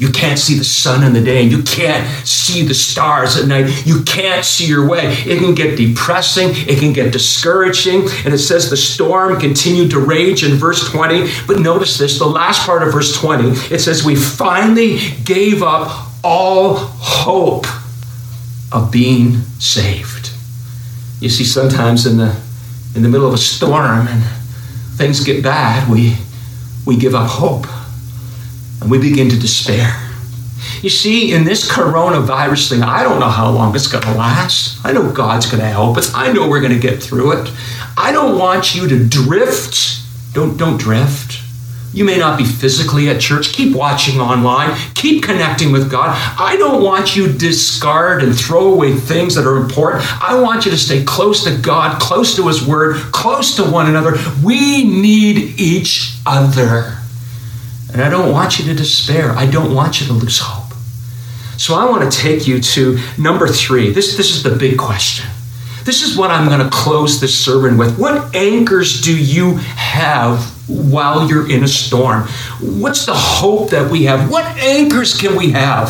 you 0.03 0.09
can't 0.09 0.37
see 0.37 0.55
the 0.55 0.65
sun 0.65 1.03
in 1.03 1.13
the 1.13 1.21
day, 1.21 1.43
and 1.43 1.49
you 1.49 1.63
can't 1.63 2.05
see 2.27 2.65
the 2.65 2.73
stars 2.73 3.37
at 3.37 3.47
night. 3.47 3.85
You 3.85 4.03
can't 4.03 4.43
see 4.43 4.65
your 4.65 4.85
way. 4.85 5.13
It 5.25 5.39
can 5.39 5.55
get 5.55 5.77
depressing, 5.77 6.49
it 6.51 6.79
can 6.79 6.91
get 6.91 7.13
discouraging. 7.13 8.09
And 8.25 8.33
it 8.33 8.39
says 8.39 8.69
the 8.69 8.75
storm 8.75 9.39
continued 9.39 9.91
to 9.91 9.99
rage 9.99 10.43
in 10.43 10.55
verse 10.55 10.89
20. 10.89 11.29
But 11.47 11.59
notice 11.59 11.97
this 11.97 12.19
the 12.19 12.25
last 12.25 12.65
part 12.65 12.83
of 12.83 12.91
verse 12.91 13.17
20 13.17 13.49
it 13.73 13.79
says, 13.79 14.03
We 14.03 14.15
finally 14.15 14.99
gave 15.23 15.63
up 15.63 16.09
all 16.21 16.75
hope 16.75 17.65
of 18.73 18.91
being 18.91 19.41
saved. 19.59 20.31
You 21.19 21.29
see, 21.29 21.43
sometimes 21.43 22.05
in 22.05 22.17
the 22.17 22.35
in 22.95 23.01
the 23.01 23.09
middle 23.09 23.27
of 23.27 23.33
a 23.33 23.37
storm 23.37 24.07
and 24.07 24.23
things 24.97 25.23
get 25.23 25.43
bad, 25.43 25.89
we 25.89 26.17
we 26.85 26.97
give 26.97 27.15
up 27.15 27.29
hope 27.29 27.65
and 28.81 28.91
we 28.91 28.97
begin 28.97 29.29
to 29.29 29.39
despair. 29.39 29.99
You 30.81 30.89
see, 30.89 31.33
in 31.33 31.45
this 31.45 31.69
coronavirus 31.69 32.69
thing, 32.69 32.83
I 32.83 33.03
don't 33.03 33.19
know 33.19 33.29
how 33.29 33.49
long 33.49 33.73
it's 33.73 33.87
going 33.87 34.03
to 34.03 34.13
last. 34.15 34.85
I 34.85 34.91
know 34.91 35.11
God's 35.11 35.45
going 35.45 35.61
to 35.61 35.67
help 35.69 35.97
us. 35.97 36.13
I 36.13 36.33
know 36.33 36.49
we're 36.49 36.61
going 36.61 36.73
to 36.73 36.79
get 36.79 37.01
through 37.01 37.41
it. 37.41 37.51
I 37.97 38.11
don't 38.11 38.37
want 38.37 38.75
you 38.75 38.87
to 38.89 39.07
drift. 39.07 40.01
Don't 40.33 40.57
don't 40.57 40.77
drift. 40.77 41.42
You 41.93 42.03
may 42.03 42.17
not 42.17 42.39
be 42.39 42.43
physically 42.43 43.09
at 43.09 43.21
church. 43.21 43.53
Keep 43.53 43.75
watching 43.75 44.19
online. 44.19 44.75
Keep 44.95 45.23
connecting 45.23 45.71
with 45.71 45.91
God. 45.91 46.09
I 46.39 46.57
don't 46.57 46.83
want 46.83 47.15
you 47.15 47.27
to 47.27 47.37
discard 47.37 48.23
and 48.23 48.35
throw 48.35 48.73
away 48.73 48.95
things 48.95 49.35
that 49.35 49.45
are 49.45 49.57
important. 49.57 50.03
I 50.21 50.39
want 50.39 50.65
you 50.65 50.71
to 50.71 50.77
stay 50.77 51.03
close 51.03 51.43
to 51.43 51.55
God, 51.55 52.01
close 52.01 52.35
to 52.35 52.47
His 52.47 52.65
Word, 52.65 52.95
close 53.11 53.55
to 53.57 53.63
one 53.63 53.87
another. 53.87 54.15
We 54.43 54.83
need 54.83 55.59
each 55.59 56.15
other. 56.25 56.97
And 57.91 58.01
I 58.01 58.09
don't 58.09 58.31
want 58.31 58.57
you 58.57 58.65
to 58.65 58.73
despair. 58.73 59.31
I 59.31 59.45
don't 59.45 59.75
want 59.75 60.01
you 60.01 60.07
to 60.07 60.13
lose 60.13 60.39
hope. 60.39 60.73
So 61.57 61.75
I 61.75 61.87
want 61.87 62.11
to 62.11 62.17
take 62.17 62.47
you 62.47 62.59
to 62.59 62.97
number 63.19 63.47
three. 63.47 63.91
This, 63.91 64.17
this 64.17 64.31
is 64.31 64.41
the 64.41 64.55
big 64.55 64.79
question. 64.79 65.29
This 65.85 66.01
is 66.01 66.17
what 66.17 66.31
I'm 66.31 66.47
going 66.47 66.59
to 66.59 66.69
close 66.75 67.21
this 67.21 67.37
sermon 67.37 67.77
with. 67.77 67.99
What 67.99 68.35
anchors 68.35 69.01
do 69.01 69.15
you 69.15 69.57
have 69.57 70.52
while 70.67 71.27
you're 71.27 71.49
in 71.49 71.63
a 71.63 71.67
storm? 71.67 72.23
What's 72.61 73.05
the 73.05 73.15
hope 73.15 73.69
that 73.71 73.91
we 73.91 74.03
have? 74.05 74.29
What 74.31 74.45
anchors 74.57 75.19
can 75.19 75.35
we 75.35 75.51
have? 75.51 75.89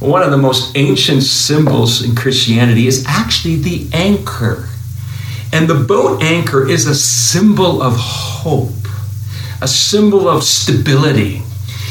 One 0.00 0.22
of 0.22 0.30
the 0.30 0.38
most 0.38 0.76
ancient 0.76 1.22
symbols 1.22 2.02
in 2.02 2.14
Christianity 2.14 2.86
is 2.86 3.04
actually 3.06 3.56
the 3.56 3.88
anchor. 3.92 4.68
And 5.52 5.68
the 5.68 5.74
boat 5.74 6.22
anchor 6.22 6.68
is 6.68 6.86
a 6.86 6.94
symbol 6.94 7.82
of 7.82 7.94
hope 7.96 8.70
a 9.62 9.68
symbol 9.68 10.28
of 10.28 10.42
stability. 10.42 11.42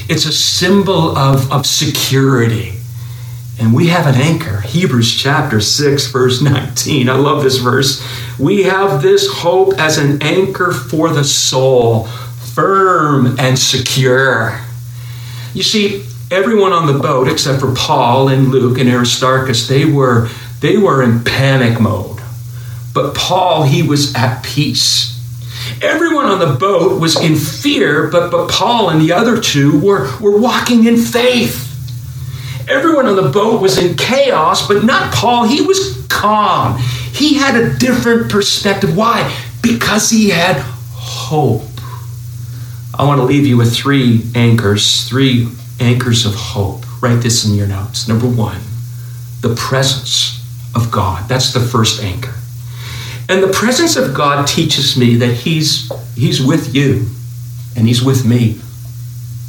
It's 0.10 0.26
a 0.26 0.32
symbol 0.32 1.18
of, 1.18 1.52
of 1.52 1.66
security. 1.66 2.79
And 3.60 3.74
we 3.74 3.88
have 3.88 4.08
an 4.08 4.16
anchor. 4.16 4.62
Hebrews 4.62 5.14
chapter 5.14 5.60
6, 5.60 6.12
verse 6.12 6.42
19. 6.42 7.10
I 7.10 7.16
love 7.16 7.44
this 7.44 7.58
verse. 7.58 8.02
We 8.40 8.64
have 8.64 9.02
this 9.02 9.28
hope 9.30 9.74
as 9.78 9.98
an 9.98 10.24
anchor 10.24 10.72
for 10.72 11.10
the 11.10 11.26
soul, 11.26 12.06
firm 12.06 13.38
and 13.38 13.60
secure. 13.60 14.62
You 15.54 15.64
see, 15.64 16.06
everyone 16.32 16.72
on 16.72 16.88
the 16.88 17.00
boat, 17.00 17.28
except 17.28 17.60
for 17.60 17.76
Paul 17.76 18.30
and 18.30 18.48
Luke 18.48 18.80
and 18.80 18.90
Aristarchus, 18.90 19.68
they 19.68 19.84
were, 19.84 20.30
they 20.62 20.78
were 20.78 21.04
in 21.04 21.24
panic 21.26 21.82
mode. 21.82 22.22
But 22.94 23.14
Paul, 23.14 23.64
he 23.64 23.84
was 23.84 24.16
at 24.16 24.42
peace. 24.42 25.18
Everyone 25.82 26.26
on 26.26 26.40
the 26.40 26.58
boat 26.58 27.00
was 27.02 27.20
in 27.20 27.36
fear, 27.36 28.08
but, 28.08 28.32
but 28.32 28.50
Paul 28.50 28.90
and 28.90 29.02
the 29.02 29.12
other 29.12 29.40
two 29.40 29.80
were, 29.80 30.18
were 30.20 30.40
walking 30.40 30.86
in 30.86 30.96
faith. 30.96 31.69
Everyone 32.70 33.08
on 33.08 33.16
the 33.16 33.30
boat 33.30 33.62
was 33.62 33.80
in 33.80 33.98
chaos, 33.98 34.68
but 34.68 34.84
not 34.84 35.12
Paul. 35.12 35.48
He 35.48 35.60
was 35.60 36.06
calm. 36.08 36.78
He 36.78 37.34
had 37.34 37.56
a 37.56 37.76
different 37.80 38.32
perspective. 38.32 38.96
Why? 38.96 39.36
Because 39.64 40.12
he 40.12 40.30
had 40.30 40.58
hope. 40.94 41.64
I 42.94 43.06
want 43.08 43.20
to 43.20 43.26
leave 43.26 43.48
you 43.48 43.58
with 43.58 43.76
three 43.76 44.24
anchors, 44.36 45.10
three 45.10 45.48
anchors 45.80 46.28
of 46.28 46.36
hope. 46.36 46.84
Write 47.02 47.24
this 47.24 47.44
in 47.44 47.56
your 47.56 47.66
notes. 47.66 48.08
Number 48.08 48.28
one, 48.28 48.62
the 49.42 49.56
presence 49.56 50.40
of 50.76 50.92
God. 50.92 51.28
That's 51.28 51.52
the 51.52 51.60
first 51.60 52.04
anchor. 52.04 52.36
And 53.30 53.42
the 53.42 53.52
presence 53.52 53.96
of 53.96 54.14
God 54.14 54.48
teaches 54.48 54.96
me 54.96 55.16
that 55.16 55.34
He's, 55.34 55.92
he's 56.16 56.40
with 56.40 56.76
you 56.76 57.08
and 57.76 57.88
He's 57.88 58.04
with 58.04 58.26
me 58.26 58.60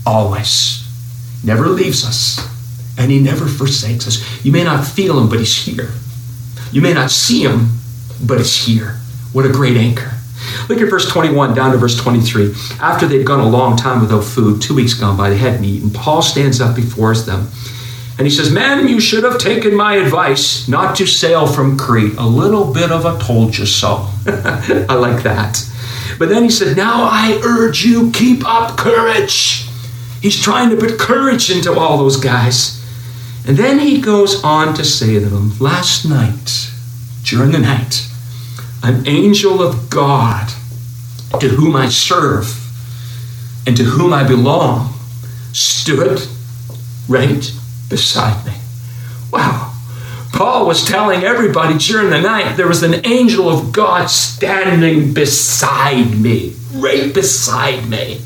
always. 0.07 0.87
Never 1.45 1.69
leaves 1.69 2.03
us 2.05 2.50
and 3.01 3.11
He 3.11 3.19
never 3.19 3.47
forsakes 3.47 4.07
us. 4.07 4.45
You 4.45 4.53
may 4.53 4.63
not 4.63 4.87
feel 4.87 5.19
Him, 5.19 5.29
but 5.29 5.41
He's 5.41 5.57
here. 5.65 5.91
You 6.71 6.83
may 6.83 6.93
not 6.93 7.11
see 7.11 7.43
Him, 7.43 7.71
but 8.25 8.39
He's 8.39 8.67
here. 8.67 8.99
What 9.33 9.47
a 9.47 9.49
great 9.49 9.77
anchor. 9.77 10.13
Look 10.69 10.81
at 10.81 10.89
verse 10.89 11.09
21 11.11 11.55
down 11.55 11.73
to 11.73 11.79
verse 11.79 11.97
23. 11.97 12.55
After 12.81 13.07
they'd 13.07 13.27
gone 13.27 13.41
a 13.41 13.49
long 13.49 13.77
time 13.77 14.01
without 14.01 14.25
food, 14.25 14.63
two 14.63 14.75
weeks 14.75 14.95
gone 14.95 15.17
by, 15.17 15.31
they 15.31 15.37
hadn't 15.37 15.65
eaten. 15.65 15.91
Paul 15.91 16.23
stands 16.23 16.61
up 16.61 16.77
before 16.77 17.15
them 17.15 17.49
and 18.21 18.27
he 18.27 18.31
says, 18.31 18.53
Men, 18.53 18.87
you 18.87 19.01
should 19.01 19.25
have 19.25 19.39
taken 19.39 19.75
my 19.75 19.95
advice 19.95 20.69
not 20.69 20.95
to 20.97 21.07
sail 21.07 21.47
from 21.47 21.79
Crete. 21.79 22.19
A 22.19 22.27
little 22.27 22.71
bit 22.71 22.93
of 22.93 23.07
a 23.07 23.19
told 23.19 23.57
you 23.57 23.65
so. 23.65 24.09
I 24.27 24.95
like 24.95 25.23
that. 25.23 25.67
But 26.19 26.29
then 26.29 26.43
he 26.43 26.51
said, 26.51 26.77
Now 26.77 27.05
I 27.05 27.41
urge 27.43 27.83
you, 27.83 28.11
keep 28.11 28.47
up 28.47 28.77
courage. 28.77 29.67
He's 30.21 30.39
trying 30.39 30.69
to 30.69 30.77
put 30.77 30.99
courage 30.99 31.51
into 31.51 31.73
all 31.73 31.97
those 31.97 32.19
guys. 32.19 32.80
And 33.51 33.59
then 33.59 33.81
he 33.81 34.01
goes 34.01 34.45
on 34.45 34.75
to 34.75 34.85
say 34.85 35.19
them, 35.19 35.59
Last 35.59 36.09
night, 36.09 36.71
during 37.25 37.51
the 37.51 37.59
night, 37.59 38.07
an 38.85 39.05
angel 39.09 39.61
of 39.61 39.91
God 39.91 40.53
to 41.41 41.49
whom 41.49 41.75
I 41.75 41.89
serve 41.89 42.47
and 43.67 43.77
to 43.77 43.83
whom 43.83 44.13
I 44.13 44.23
belong 44.23 44.95
stood 45.53 46.21
right 47.09 47.53
beside 47.89 48.47
me. 48.47 48.53
Wow. 49.33 49.75
Paul 50.33 50.69
was 50.69 50.87
telling 50.87 51.25
everybody 51.25 51.77
during 51.77 52.11
the 52.11 52.21
night 52.21 52.57
there 52.57 52.69
was 52.69 52.85
an 52.85 53.05
angel 53.05 53.49
of 53.49 53.73
God 53.73 54.07
standing 54.11 55.13
beside 55.13 56.21
me, 56.21 56.55
right 56.73 57.13
beside 57.13 57.89
me. 57.89 58.21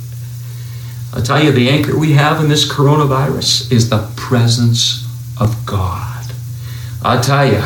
I'll 1.14 1.23
tell 1.23 1.43
you, 1.43 1.50
the 1.50 1.71
anchor 1.71 1.99
we 1.99 2.12
have 2.12 2.43
in 2.43 2.50
this 2.50 2.71
coronavirus 2.71 3.73
is 3.73 3.88
the 3.88 4.07
presence 4.16 5.04
of 5.38 5.67
God. 5.67 6.26
I'll 7.03 7.23
tell 7.23 7.50
you, 7.50 7.62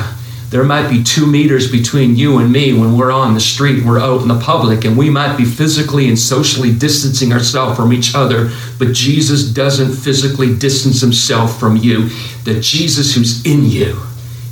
there 0.50 0.64
might 0.64 0.88
be 0.88 1.02
two 1.02 1.26
meters 1.26 1.70
between 1.70 2.16
you 2.16 2.38
and 2.38 2.50
me 2.50 2.72
when 2.72 2.96
we're 2.96 3.12
on 3.12 3.34
the 3.34 3.40
street, 3.40 3.84
we're 3.84 4.00
out 4.00 4.22
in 4.22 4.28
the 4.28 4.40
public, 4.40 4.84
and 4.84 4.96
we 4.96 5.10
might 5.10 5.36
be 5.36 5.44
physically 5.44 6.08
and 6.08 6.18
socially 6.18 6.74
distancing 6.74 7.32
ourselves 7.32 7.76
from 7.76 7.92
each 7.92 8.14
other, 8.14 8.50
but 8.78 8.94
Jesus 8.94 9.44
doesn't 9.44 9.94
physically 9.94 10.56
distance 10.56 11.02
himself 11.02 11.60
from 11.60 11.76
you. 11.76 12.08
The 12.44 12.60
Jesus 12.60 13.14
who's 13.14 13.44
in 13.44 13.66
you 13.66 14.00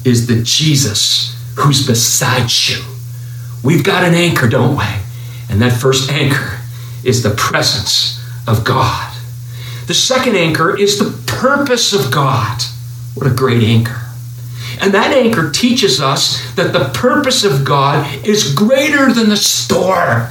is 0.05 0.27
the 0.27 0.43
Jesus 0.43 1.35
who's 1.57 1.87
beside 1.87 2.51
you. 2.69 2.85
We've 3.65 3.83
got 3.83 4.05
an 4.05 4.15
anchor, 4.15 4.49
don't 4.49 4.77
we? 4.77 4.85
And 5.49 5.63
that 5.63 5.81
first 5.81 6.11
anchor 6.11 6.61
is 7.05 7.23
the 7.23 7.31
presence 7.31 8.23
of 8.47 8.65
God. 8.65 9.17
The 9.87 9.95
second 9.95 10.37
anchor 10.37 10.79
is 10.79 10.99
the 10.99 11.17
purpose 11.27 11.95
of 11.95 12.13
God. 12.13 12.61
What 13.17 13.27
a 13.27 13.35
great 13.35 13.63
anchor. 13.63 14.03
And 14.79 14.93
that 14.93 15.13
anchor 15.13 15.51
teaches 15.51 16.03
us 16.03 16.55
that 16.55 16.75
the 16.75 16.91
purpose 16.91 17.45
of 17.45 17.65
God 17.65 18.25
is 18.27 18.55
greater 18.55 19.11
than 19.11 19.31
the 19.31 19.37
storm. 19.37 20.29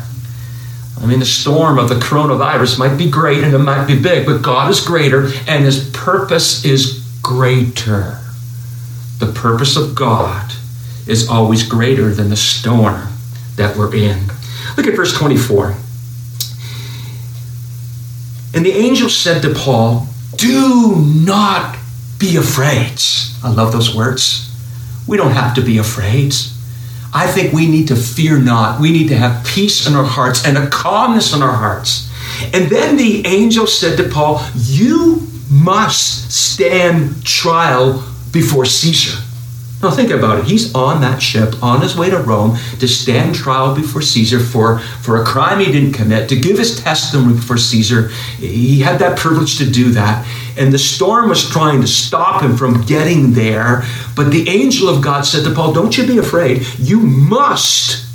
I 1.02 1.06
mean, 1.08 1.20
the 1.20 1.26
storm 1.26 1.80
of 1.80 1.90
the 1.90 1.96
coronavirus 1.96 2.78
might 2.78 2.96
be 2.96 3.10
great 3.10 3.44
and 3.44 3.54
it 3.54 3.60
might 3.60 3.88
be 3.88 4.00
big, 4.00 4.28
but 4.28 4.44
God 4.44 4.70
is 4.70 4.80
greater 4.80 5.32
and 5.48 5.66
his 5.66 5.90
purpose 5.90 6.64
is 6.64 7.04
greater. 7.24 8.20
The 9.18 9.32
purpose 9.34 9.76
of 9.76 9.96
God 9.96 10.52
is 11.08 11.28
always 11.28 11.68
greater 11.68 12.14
than 12.14 12.30
the 12.30 12.38
storm 12.38 13.08
that 13.56 13.76
we're 13.76 13.96
in. 13.96 14.28
Look 14.78 14.86
at 14.86 14.96
verse 14.96 15.18
24. 15.18 15.76
And 18.54 18.64
the 18.64 18.72
angel 18.72 19.10
said 19.10 19.42
to 19.42 19.54
Paul, 19.56 20.08
Do 20.38 20.96
not 20.98 21.78
be 22.26 22.38
afraid. 22.38 23.00
I 23.44 23.50
love 23.54 23.72
those 23.72 23.96
words. 23.96 24.52
We 25.08 25.18
don't 25.18 25.32
have 25.32 25.54
to 25.56 25.62
be 25.62 25.78
afraid. 25.78 26.34
I 27.14 27.28
think 27.28 27.54
we 27.54 27.68
need 27.68 27.88
to 27.90 27.96
fear 27.96 28.40
not. 28.40 28.82
We 28.82 28.92
need 28.92 29.10
to 29.10 29.16
have 29.16 29.46
peace 29.46 29.88
in 29.88 29.94
our 29.94 30.04
hearts 30.04 30.46
and 30.46 30.58
a 30.58 30.68
calmness 30.68 31.34
in 31.34 31.44
our 31.44 31.56
hearts. 31.56 32.10
And 32.54 32.70
then 32.70 32.98
the 32.98 33.26
angel 33.26 33.68
said 33.68 33.98
to 33.98 34.10
Paul, 34.10 34.44
You 34.56 35.28
must 35.52 36.32
stand 36.32 37.24
trial 37.24 38.04
before 38.32 38.66
Caesar. 38.66 39.22
Now 39.86 39.92
think 39.92 40.10
about 40.10 40.40
it. 40.40 40.46
He's 40.46 40.74
on 40.74 41.02
that 41.02 41.22
ship 41.22 41.62
on 41.62 41.80
his 41.80 41.96
way 41.96 42.10
to 42.10 42.18
Rome 42.18 42.58
to 42.80 42.88
stand 42.88 43.36
trial 43.36 43.76
before 43.76 44.02
Caesar 44.02 44.40
for, 44.40 44.80
for 44.80 45.22
a 45.22 45.24
crime 45.24 45.60
he 45.60 45.72
didn't 45.72 45.92
commit, 45.92 46.28
to 46.30 46.40
give 46.40 46.58
his 46.58 46.82
testimony 46.82 47.36
before 47.36 47.60
Caesar. 47.60 48.08
He 48.40 48.80
had 48.80 48.98
that 48.98 49.16
privilege 49.16 49.60
to 49.60 49.70
do 49.70 49.92
that. 49.92 50.28
And 50.58 50.74
the 50.74 50.80
storm 50.80 51.30
was 51.30 51.48
trying 51.48 51.82
to 51.82 51.88
stop 51.88 52.42
him 52.42 52.58
from 52.58 52.82
getting 52.88 53.34
there. 53.34 53.84
But 54.16 54.32
the 54.32 54.50
angel 54.50 54.90
of 54.90 55.04
God 55.04 55.22
said 55.22 55.44
to 55.44 55.54
Paul, 55.54 55.72
Don't 55.72 55.96
you 55.96 56.08
be 56.08 56.18
afraid. 56.18 56.66
You 56.80 57.00
must, 57.00 58.08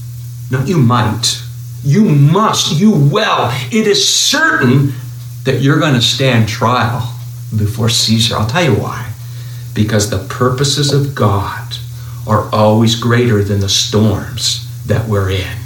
not 0.51 0.67
you 0.67 0.77
might, 0.77 1.41
you 1.85 2.03
must, 2.03 2.81
you 2.81 2.91
will. 2.91 3.49
It 3.71 3.87
is 3.87 4.13
certain 4.13 4.93
that 5.45 5.61
you're 5.61 5.79
going 5.79 5.95
to 5.95 6.03
stand 6.03 6.49
trial 6.49 7.15
before 7.57 7.89
Caesar. 7.91 8.35
I'll 8.35 8.49
tell 8.49 8.65
you 8.65 8.75
why 8.75 9.10
because 9.75 10.11
the 10.11 10.27
purposes 10.29 10.93
of 10.93 11.15
God 11.15 11.75
are 12.27 12.49
always 12.55 12.97
greater 12.97 13.43
than 13.43 13.61
the 13.61 13.69
storms 13.69 14.67
that 14.87 15.09
we're 15.09 15.31
in. 15.31 15.57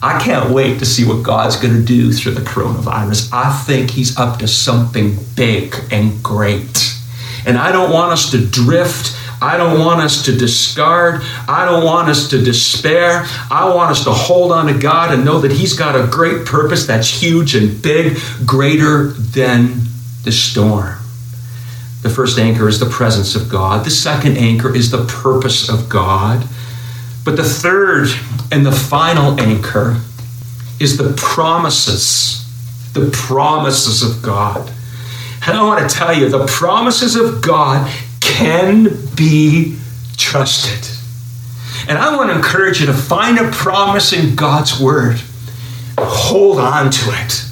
I 0.00 0.20
can't 0.20 0.50
wait 0.50 0.78
to 0.78 0.86
see 0.86 1.04
what 1.04 1.24
God's 1.24 1.56
going 1.56 1.74
to 1.74 1.84
do 1.84 2.12
through 2.12 2.32
the 2.32 2.40
coronavirus. 2.40 3.30
I 3.32 3.52
think 3.64 3.90
He's 3.90 4.16
up 4.16 4.38
to 4.38 4.48
something 4.48 5.16
big 5.34 5.74
and 5.90 6.22
great. 6.22 6.94
And 7.44 7.58
I 7.58 7.72
don't 7.72 7.92
want 7.92 8.12
us 8.12 8.30
to 8.30 8.46
drift. 8.46 9.16
I 9.40 9.56
don't 9.56 9.80
want 9.80 10.00
us 10.00 10.24
to 10.26 10.36
discard. 10.36 11.22
I 11.48 11.64
don't 11.64 11.84
want 11.84 12.08
us 12.08 12.28
to 12.30 12.42
despair. 12.42 13.24
I 13.50 13.72
want 13.74 13.90
us 13.90 14.04
to 14.04 14.12
hold 14.12 14.52
on 14.52 14.66
to 14.66 14.78
God 14.78 15.12
and 15.12 15.24
know 15.24 15.40
that 15.40 15.52
He's 15.52 15.74
got 15.74 15.96
a 15.96 16.06
great 16.06 16.46
purpose 16.46 16.86
that's 16.86 17.08
huge 17.08 17.54
and 17.54 17.80
big, 17.82 18.18
greater 18.46 19.08
than 19.08 19.82
the 20.24 20.32
storm. 20.32 20.98
The 22.08 22.14
first 22.14 22.38
anchor 22.38 22.66
is 22.68 22.80
the 22.80 22.86
presence 22.86 23.34
of 23.34 23.50
God. 23.50 23.84
The 23.84 23.90
second 23.90 24.38
anchor 24.38 24.74
is 24.74 24.90
the 24.90 25.04
purpose 25.04 25.68
of 25.68 25.90
God. 25.90 26.48
But 27.22 27.36
the 27.36 27.44
third 27.44 28.08
and 28.50 28.64
the 28.64 28.72
final 28.72 29.38
anchor 29.38 30.00
is 30.80 30.96
the 30.96 31.12
promises, 31.18 32.46
the 32.94 33.10
promises 33.12 34.02
of 34.02 34.22
God. 34.22 34.72
And 35.46 35.54
I 35.54 35.62
want 35.62 35.86
to 35.86 35.94
tell 35.94 36.14
you, 36.14 36.30
the 36.30 36.46
promises 36.46 37.14
of 37.14 37.42
God 37.42 37.92
can 38.20 38.88
be 39.14 39.76
trusted. 40.16 40.88
And 41.90 41.98
I 41.98 42.16
want 42.16 42.30
to 42.30 42.36
encourage 42.36 42.80
you 42.80 42.86
to 42.86 42.94
find 42.94 43.38
a 43.38 43.50
promise 43.50 44.14
in 44.14 44.34
God's 44.34 44.80
word. 44.80 45.20
Hold 45.98 46.58
on 46.58 46.90
to 46.90 47.10
it. 47.22 47.47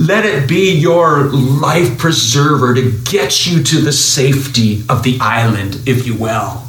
Let 0.00 0.24
it 0.24 0.48
be 0.48 0.72
your 0.72 1.24
life 1.24 1.98
preserver 1.98 2.72
to 2.74 2.90
get 3.04 3.46
you 3.46 3.62
to 3.62 3.82
the 3.82 3.92
safety 3.92 4.82
of 4.88 5.02
the 5.02 5.18
island, 5.20 5.82
if 5.86 6.06
you 6.06 6.14
will. 6.16 6.62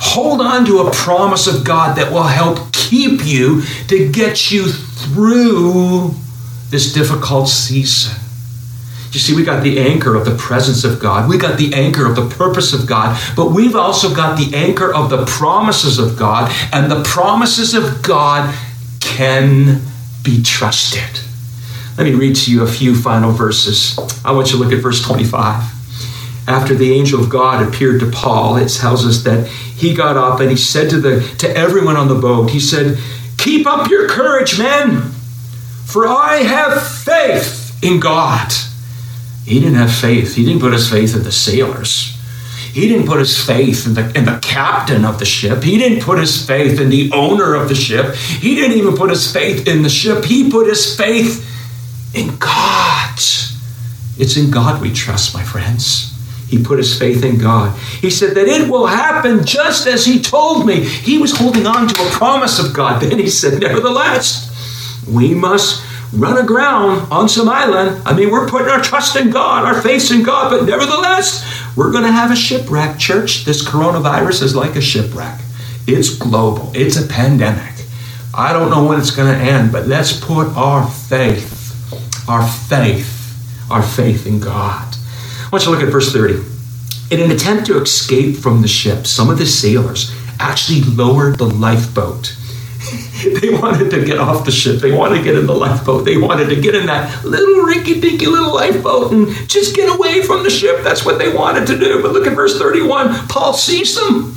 Hold 0.00 0.40
on 0.40 0.64
to 0.64 0.78
a 0.78 0.90
promise 0.90 1.46
of 1.46 1.62
God 1.62 1.98
that 1.98 2.10
will 2.10 2.22
help 2.22 2.72
keep 2.72 3.26
you 3.26 3.60
to 3.88 4.10
get 4.10 4.50
you 4.50 4.72
through 4.72 6.14
this 6.70 6.94
difficult 6.94 7.50
season. 7.50 8.16
You 9.12 9.20
see, 9.20 9.36
we 9.36 9.44
got 9.44 9.62
the 9.62 9.78
anchor 9.78 10.14
of 10.14 10.24
the 10.24 10.34
presence 10.34 10.84
of 10.84 10.98
God. 10.98 11.28
We 11.28 11.36
got 11.36 11.58
the 11.58 11.74
anchor 11.74 12.06
of 12.06 12.16
the 12.16 12.30
purpose 12.34 12.72
of 12.72 12.86
God, 12.86 13.20
but 13.36 13.50
we've 13.50 13.76
also 13.76 14.14
got 14.14 14.38
the 14.38 14.56
anchor 14.56 14.90
of 14.90 15.10
the 15.10 15.26
promises 15.26 15.98
of 15.98 16.18
God, 16.18 16.50
and 16.72 16.90
the 16.90 17.02
promises 17.02 17.74
of 17.74 18.02
God 18.02 18.54
can 19.00 19.82
be 20.22 20.42
trusted. 20.42 21.20
Let 21.96 22.04
me 22.04 22.14
read 22.14 22.34
to 22.36 22.50
you 22.50 22.62
a 22.62 22.66
few 22.66 22.94
final 22.96 23.30
verses. 23.30 23.96
I 24.24 24.32
want 24.32 24.50
you 24.50 24.58
to 24.58 24.64
look 24.64 24.72
at 24.72 24.80
verse 24.80 25.00
25. 25.00 26.48
After 26.48 26.74
the 26.74 26.92
angel 26.92 27.22
of 27.22 27.30
God 27.30 27.66
appeared 27.66 28.00
to 28.00 28.10
Paul, 28.10 28.56
it 28.56 28.68
tells 28.68 29.06
us 29.06 29.22
that 29.22 29.46
he 29.46 29.94
got 29.94 30.16
up 30.16 30.40
and 30.40 30.50
he 30.50 30.56
said 30.56 30.90
to 30.90 31.00
the 31.00 31.20
to 31.38 31.56
everyone 31.56 31.96
on 31.96 32.08
the 32.08 32.16
boat, 32.16 32.50
he 32.50 32.58
said, 32.58 32.98
"Keep 33.38 33.66
up 33.66 33.88
your 33.88 34.08
courage, 34.08 34.58
men, 34.58 35.02
for 35.84 36.08
I 36.08 36.38
have 36.38 36.84
faith 36.84 37.78
in 37.82 38.00
God." 38.00 38.52
He 39.46 39.60
didn't 39.60 39.76
have 39.76 39.94
faith. 39.94 40.34
He 40.34 40.44
didn't 40.44 40.62
put 40.62 40.72
his 40.72 40.90
faith 40.90 41.14
in 41.14 41.22
the 41.22 41.32
sailors. 41.32 42.10
He 42.72 42.88
didn't 42.88 43.06
put 43.06 43.20
his 43.20 43.38
faith 43.38 43.86
in 43.86 43.94
the, 43.94 44.10
in 44.18 44.24
the 44.24 44.38
captain 44.42 45.04
of 45.04 45.20
the 45.20 45.24
ship. 45.24 45.62
He 45.62 45.78
didn't 45.78 46.02
put 46.02 46.18
his 46.18 46.44
faith 46.44 46.80
in 46.80 46.88
the 46.88 47.12
owner 47.12 47.54
of 47.54 47.68
the 47.68 47.74
ship. 47.74 48.16
He 48.16 48.56
didn't 48.56 48.76
even 48.78 48.96
put 48.96 49.10
his 49.10 49.30
faith 49.30 49.68
in 49.68 49.82
the 49.82 49.88
ship. 49.88 50.24
He 50.24 50.50
put 50.50 50.66
his 50.66 50.96
faith 50.96 51.53
in 52.14 52.36
God. 52.38 53.18
It's 54.16 54.36
in 54.36 54.50
God 54.50 54.80
we 54.80 54.92
trust, 54.92 55.34
my 55.34 55.42
friends. 55.42 56.12
He 56.48 56.62
put 56.62 56.78
his 56.78 56.96
faith 56.96 57.24
in 57.24 57.38
God. 57.38 57.76
He 58.00 58.10
said 58.10 58.36
that 58.36 58.46
it 58.46 58.70
will 58.70 58.86
happen 58.86 59.44
just 59.44 59.86
as 59.86 60.04
he 60.04 60.20
told 60.20 60.66
me. 60.66 60.84
He 60.84 61.18
was 61.18 61.36
holding 61.36 61.66
on 61.66 61.88
to 61.88 62.02
a 62.02 62.10
promise 62.10 62.58
of 62.58 62.72
God. 62.72 63.02
Then 63.02 63.18
he 63.18 63.28
said, 63.28 63.60
Nevertheless, 63.60 65.04
we 65.08 65.34
must 65.34 65.84
run 66.12 66.38
aground 66.38 67.10
on 67.10 67.28
some 67.28 67.48
island. 67.48 68.00
I 68.06 68.14
mean, 68.14 68.30
we're 68.30 68.48
putting 68.48 68.68
our 68.68 68.80
trust 68.80 69.16
in 69.16 69.30
God, 69.30 69.64
our 69.64 69.82
faith 69.82 70.12
in 70.12 70.22
God, 70.22 70.50
but 70.50 70.64
nevertheless, 70.64 71.44
we're 71.76 71.90
going 71.90 72.04
to 72.04 72.12
have 72.12 72.30
a 72.30 72.36
shipwreck, 72.36 72.98
church. 72.98 73.44
This 73.44 73.66
coronavirus 73.66 74.42
is 74.42 74.54
like 74.54 74.76
a 74.76 74.80
shipwreck. 74.80 75.40
It's 75.88 76.16
global, 76.16 76.70
it's 76.74 76.96
a 76.96 77.06
pandemic. 77.06 77.72
I 78.32 78.52
don't 78.52 78.70
know 78.70 78.84
when 78.86 79.00
it's 79.00 79.10
going 79.10 79.32
to 79.32 79.44
end, 79.44 79.72
but 79.72 79.86
let's 79.86 80.18
put 80.18 80.48
our 80.56 80.88
faith 80.88 81.53
our 82.28 82.46
faith, 82.46 83.70
our 83.70 83.82
faith 83.82 84.26
in 84.26 84.40
God. 84.40 84.96
I 84.96 85.48
want 85.52 85.64
you 85.64 85.70
to 85.72 85.76
look 85.76 85.86
at 85.86 85.92
verse 85.92 86.12
30. 86.12 86.42
In 87.10 87.20
an 87.20 87.30
attempt 87.30 87.66
to 87.66 87.80
escape 87.80 88.36
from 88.36 88.62
the 88.62 88.68
ship, 88.68 89.06
some 89.06 89.30
of 89.30 89.38
the 89.38 89.46
sailors 89.46 90.14
actually 90.40 90.80
lowered 90.82 91.38
the 91.38 91.46
lifeboat. 91.46 92.36
they 93.40 93.50
wanted 93.50 93.90
to 93.90 94.04
get 94.04 94.18
off 94.18 94.44
the 94.44 94.50
ship. 94.50 94.80
They 94.80 94.92
wanted 94.92 95.18
to 95.18 95.24
get 95.24 95.36
in 95.36 95.46
the 95.46 95.54
lifeboat. 95.54 96.04
They 96.04 96.16
wanted 96.16 96.48
to 96.48 96.60
get 96.60 96.74
in 96.74 96.86
that 96.86 97.24
little 97.24 97.64
rinky 97.64 98.00
dinky 98.00 98.26
little 98.26 98.54
lifeboat 98.54 99.12
and 99.12 99.28
just 99.48 99.74
get 99.74 99.94
away 99.94 100.22
from 100.22 100.42
the 100.42 100.50
ship. 100.50 100.82
That's 100.82 101.04
what 101.04 101.18
they 101.18 101.32
wanted 101.32 101.66
to 101.68 101.78
do. 101.78 102.02
But 102.02 102.12
look 102.12 102.26
at 102.26 102.34
verse 102.34 102.58
31. 102.58 103.28
Paul 103.28 103.54
sees 103.54 103.94
them. 103.94 104.34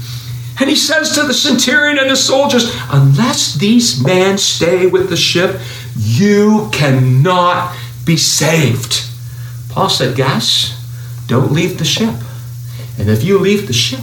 And 0.60 0.69
he 0.69 0.76
says 0.76 1.12
to 1.12 1.23
the 1.23 1.34
centurion 1.34 2.00
and 2.00 2.10
the 2.10 2.15
soldiers, 2.15 2.73
Unless 2.89 3.56
these 3.56 4.04
men 4.04 4.38
stay 4.38 4.88
with 4.88 5.10
the 5.10 5.17
ship, 5.17 5.60
you 5.98 6.70
cannot 6.72 7.76
be 8.06 8.18
saved. 8.18 9.04
Paul 9.70 9.90
said, 9.90 10.18
Guys, 10.18 10.74
don't 11.28 11.52
leave 11.52 11.78
the 11.78 11.86
ship. 11.86 12.14
And 13.00 13.10
if 13.10 13.24
you 13.24 13.38
leave 13.38 13.68
the 13.68 13.74
ship, 13.74 14.00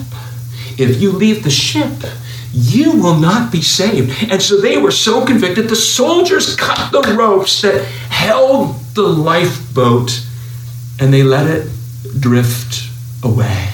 if 0.78 1.00
you 1.00 1.12
leave 1.12 1.44
the 1.44 1.50
ship, 1.50 1.92
you 2.52 2.92
will 2.92 3.16
not 3.16 3.50
be 3.50 3.62
saved. 3.62 4.30
And 4.30 4.40
so 4.40 4.60
they 4.60 4.76
were 4.78 4.90
so 4.90 5.24
convicted, 5.24 5.68
the 5.68 5.76
soldiers 5.76 6.54
cut 6.54 6.92
the 6.92 7.14
ropes 7.14 7.62
that 7.62 7.84
held 7.84 8.76
the 8.94 9.02
lifeboat 9.02 10.24
and 11.00 11.12
they 11.12 11.24
let 11.24 11.48
it 11.48 11.68
drift 12.20 12.88
away. 13.24 13.70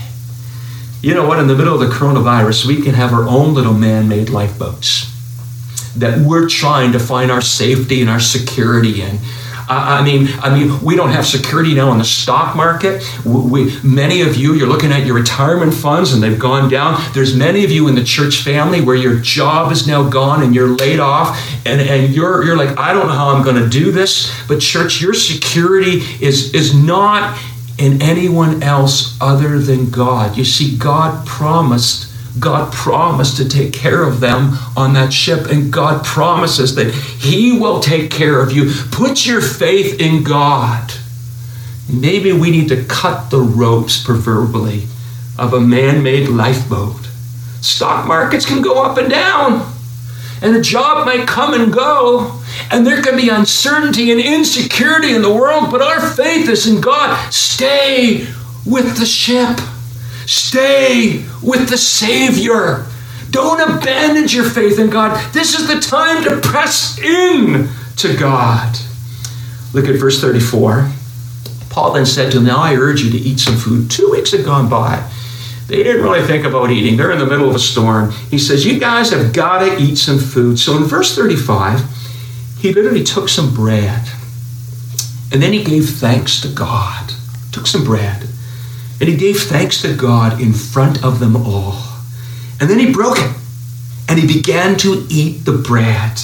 You 1.02 1.14
know 1.14 1.26
what? 1.26 1.38
In 1.38 1.48
the 1.48 1.54
middle 1.54 1.74
of 1.74 1.80
the 1.80 1.94
coronavirus, 1.94 2.66
we 2.66 2.82
can 2.82 2.94
have 2.94 3.12
our 3.12 3.26
own 3.26 3.54
little 3.54 3.74
man 3.74 4.08
made 4.08 4.30
lifeboats 4.30 5.09
that 5.96 6.18
we're 6.18 6.48
trying 6.48 6.92
to 6.92 6.98
find 6.98 7.30
our 7.30 7.40
safety 7.40 8.00
and 8.00 8.10
our 8.10 8.20
security 8.20 9.02
in. 9.02 9.18
I 9.72 10.02
mean, 10.02 10.28
I 10.40 10.52
mean, 10.52 10.82
we 10.82 10.96
don't 10.96 11.10
have 11.10 11.24
security 11.24 11.74
now 11.74 11.92
in 11.92 11.98
the 11.98 12.04
stock 12.04 12.56
market. 12.56 13.04
We, 13.24 13.78
many 13.84 14.22
of 14.22 14.36
you, 14.36 14.54
you're 14.54 14.66
looking 14.66 14.90
at 14.90 15.06
your 15.06 15.14
retirement 15.14 15.72
funds 15.72 16.12
and 16.12 16.20
they've 16.20 16.38
gone 16.38 16.68
down. 16.68 17.00
There's 17.14 17.36
many 17.36 17.64
of 17.64 17.70
you 17.70 17.86
in 17.86 17.94
the 17.94 18.02
church 18.02 18.42
family 18.42 18.80
where 18.80 18.96
your 18.96 19.20
job 19.20 19.70
is 19.70 19.86
now 19.86 20.08
gone 20.08 20.42
and 20.42 20.56
you're 20.56 20.70
laid 20.70 20.98
off, 20.98 21.38
and, 21.64 21.80
and 21.80 22.12
you're 22.12 22.44
you're 22.44 22.56
like, 22.56 22.76
I 22.78 22.92
don't 22.92 23.06
know 23.06 23.12
how 23.12 23.28
I'm 23.28 23.44
going 23.44 23.62
to 23.62 23.68
do 23.68 23.92
this. 23.92 24.32
But 24.48 24.60
church, 24.60 25.00
your 25.00 25.14
security 25.14 26.02
is 26.20 26.52
is 26.52 26.74
not 26.74 27.38
in 27.78 28.02
anyone 28.02 28.64
else 28.64 29.16
other 29.20 29.60
than 29.60 29.90
God. 29.90 30.36
You 30.36 30.44
see, 30.44 30.76
God 30.76 31.24
promised 31.28 32.09
God 32.38 32.72
promised 32.72 33.36
to 33.38 33.48
take 33.48 33.72
care 33.72 34.02
of 34.04 34.20
them 34.20 34.56
on 34.76 34.92
that 34.94 35.12
ship, 35.12 35.46
and 35.46 35.72
God 35.72 36.04
promises 36.04 36.74
that 36.76 36.92
He 36.92 37.58
will 37.58 37.80
take 37.80 38.10
care 38.10 38.40
of 38.40 38.52
you. 38.52 38.72
Put 38.90 39.26
your 39.26 39.40
faith 39.40 40.00
in 40.00 40.22
God. 40.22 40.92
Maybe 41.92 42.32
we 42.32 42.50
need 42.50 42.68
to 42.68 42.84
cut 42.84 43.30
the 43.30 43.40
ropes, 43.40 44.02
proverbially, 44.02 44.84
of 45.38 45.52
a 45.52 45.60
man 45.60 46.02
made 46.02 46.28
lifeboat 46.28 47.00
Stock 47.60 48.06
markets 48.06 48.46
can 48.46 48.62
go 48.62 48.82
up 48.82 48.96
and 48.96 49.10
down, 49.10 49.70
and 50.40 50.56
a 50.56 50.62
job 50.62 51.04
might 51.04 51.28
come 51.28 51.52
and 51.52 51.72
go, 51.72 52.40
and 52.70 52.86
there 52.86 53.02
can 53.02 53.16
be 53.16 53.28
uncertainty 53.28 54.10
and 54.10 54.20
insecurity 54.20 55.14
in 55.14 55.20
the 55.20 55.32
world, 55.32 55.70
but 55.70 55.82
our 55.82 56.00
faith 56.00 56.48
is 56.48 56.66
in 56.66 56.80
God. 56.80 57.30
Stay 57.30 58.26
with 58.64 58.98
the 58.98 59.04
ship, 59.04 59.58
stay 60.30 61.24
with 61.42 61.68
the 61.68 61.76
Savior. 61.76 62.86
Don't 63.30 63.60
abandon 63.60 64.28
your 64.28 64.48
faith 64.48 64.78
in 64.78 64.90
God. 64.90 65.18
This 65.32 65.58
is 65.58 65.66
the 65.66 65.80
time 65.80 66.22
to 66.24 66.40
press 66.40 66.98
in 66.98 67.68
to 67.96 68.16
God. 68.16 68.76
Look 69.72 69.86
at 69.86 69.96
verse 69.96 70.20
34. 70.20 70.90
Paul 71.68 71.92
then 71.92 72.06
said 72.06 72.30
to 72.32 72.38
them, 72.38 72.46
Now 72.46 72.58
I 72.58 72.74
urge 72.74 73.02
you 73.02 73.10
to 73.10 73.16
eat 73.16 73.38
some 73.40 73.56
food. 73.56 73.90
Two 73.90 74.10
weeks 74.10 74.32
had 74.32 74.44
gone 74.44 74.68
by. 74.68 75.08
They 75.66 75.82
didn't 75.82 76.02
really 76.02 76.26
think 76.26 76.44
about 76.44 76.70
eating. 76.70 76.96
They're 76.96 77.12
in 77.12 77.20
the 77.20 77.26
middle 77.26 77.48
of 77.48 77.54
a 77.54 77.60
storm. 77.60 78.10
He 78.30 78.38
says, 78.38 78.64
You 78.64 78.80
guys 78.80 79.10
have 79.10 79.32
got 79.32 79.60
to 79.60 79.80
eat 79.80 79.96
some 79.96 80.18
food. 80.18 80.58
So 80.58 80.76
in 80.76 80.84
verse 80.84 81.14
35, 81.14 81.80
he 82.58 82.72
literally 82.72 83.04
took 83.04 83.28
some 83.28 83.54
bread 83.54 84.08
and 85.32 85.40
then 85.40 85.52
he 85.52 85.62
gave 85.62 85.88
thanks 85.88 86.40
to 86.40 86.48
God. 86.48 87.12
Took 87.52 87.66
some 87.66 87.84
bread 87.84 88.29
and 89.00 89.08
he 89.08 89.16
gave 89.16 89.40
thanks 89.40 89.80
to 89.82 89.94
God 89.94 90.40
in 90.40 90.52
front 90.52 91.02
of 91.02 91.18
them 91.18 91.36
all. 91.36 91.82
And 92.60 92.68
then 92.68 92.78
he 92.78 92.92
broke 92.92 93.18
it 93.18 93.34
and 94.08 94.18
he 94.18 94.26
began 94.26 94.76
to 94.78 95.06
eat 95.08 95.44
the 95.44 95.52
bread. 95.52 96.20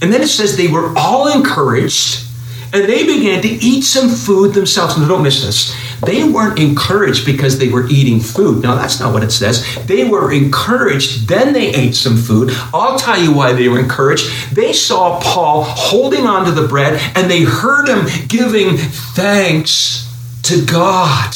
And 0.00 0.12
then 0.12 0.22
it 0.22 0.28
says 0.28 0.56
they 0.56 0.68
were 0.68 0.92
all 0.96 1.28
encouraged 1.28 2.26
and 2.72 2.84
they 2.88 3.06
began 3.06 3.42
to 3.42 3.48
eat 3.48 3.82
some 3.82 4.08
food 4.08 4.54
themselves. 4.54 4.98
Now, 4.98 5.08
don't 5.08 5.22
miss 5.22 5.42
this. 5.42 5.74
They 6.02 6.24
weren't 6.24 6.58
encouraged 6.58 7.24
because 7.24 7.58
they 7.58 7.68
were 7.68 7.86
eating 7.88 8.20
food. 8.20 8.62
Now, 8.62 8.74
that's 8.74 9.00
not 9.00 9.14
what 9.14 9.22
it 9.22 9.30
says. 9.30 9.64
They 9.86 10.04
were 10.04 10.32
encouraged, 10.32 11.28
then 11.28 11.52
they 11.52 11.74
ate 11.74 11.94
some 11.94 12.16
food. 12.16 12.50
I'll 12.74 12.98
tell 12.98 13.18
you 13.18 13.32
why 13.32 13.52
they 13.52 13.68
were 13.68 13.78
encouraged. 13.78 14.54
They 14.54 14.72
saw 14.72 15.20
Paul 15.20 15.62
holding 15.64 16.26
onto 16.26 16.50
the 16.50 16.68
bread 16.68 17.00
and 17.14 17.30
they 17.30 17.42
heard 17.44 17.88
him 17.88 18.06
giving 18.28 18.76
thanks 18.76 20.06
to 20.42 20.64
God. 20.66 21.34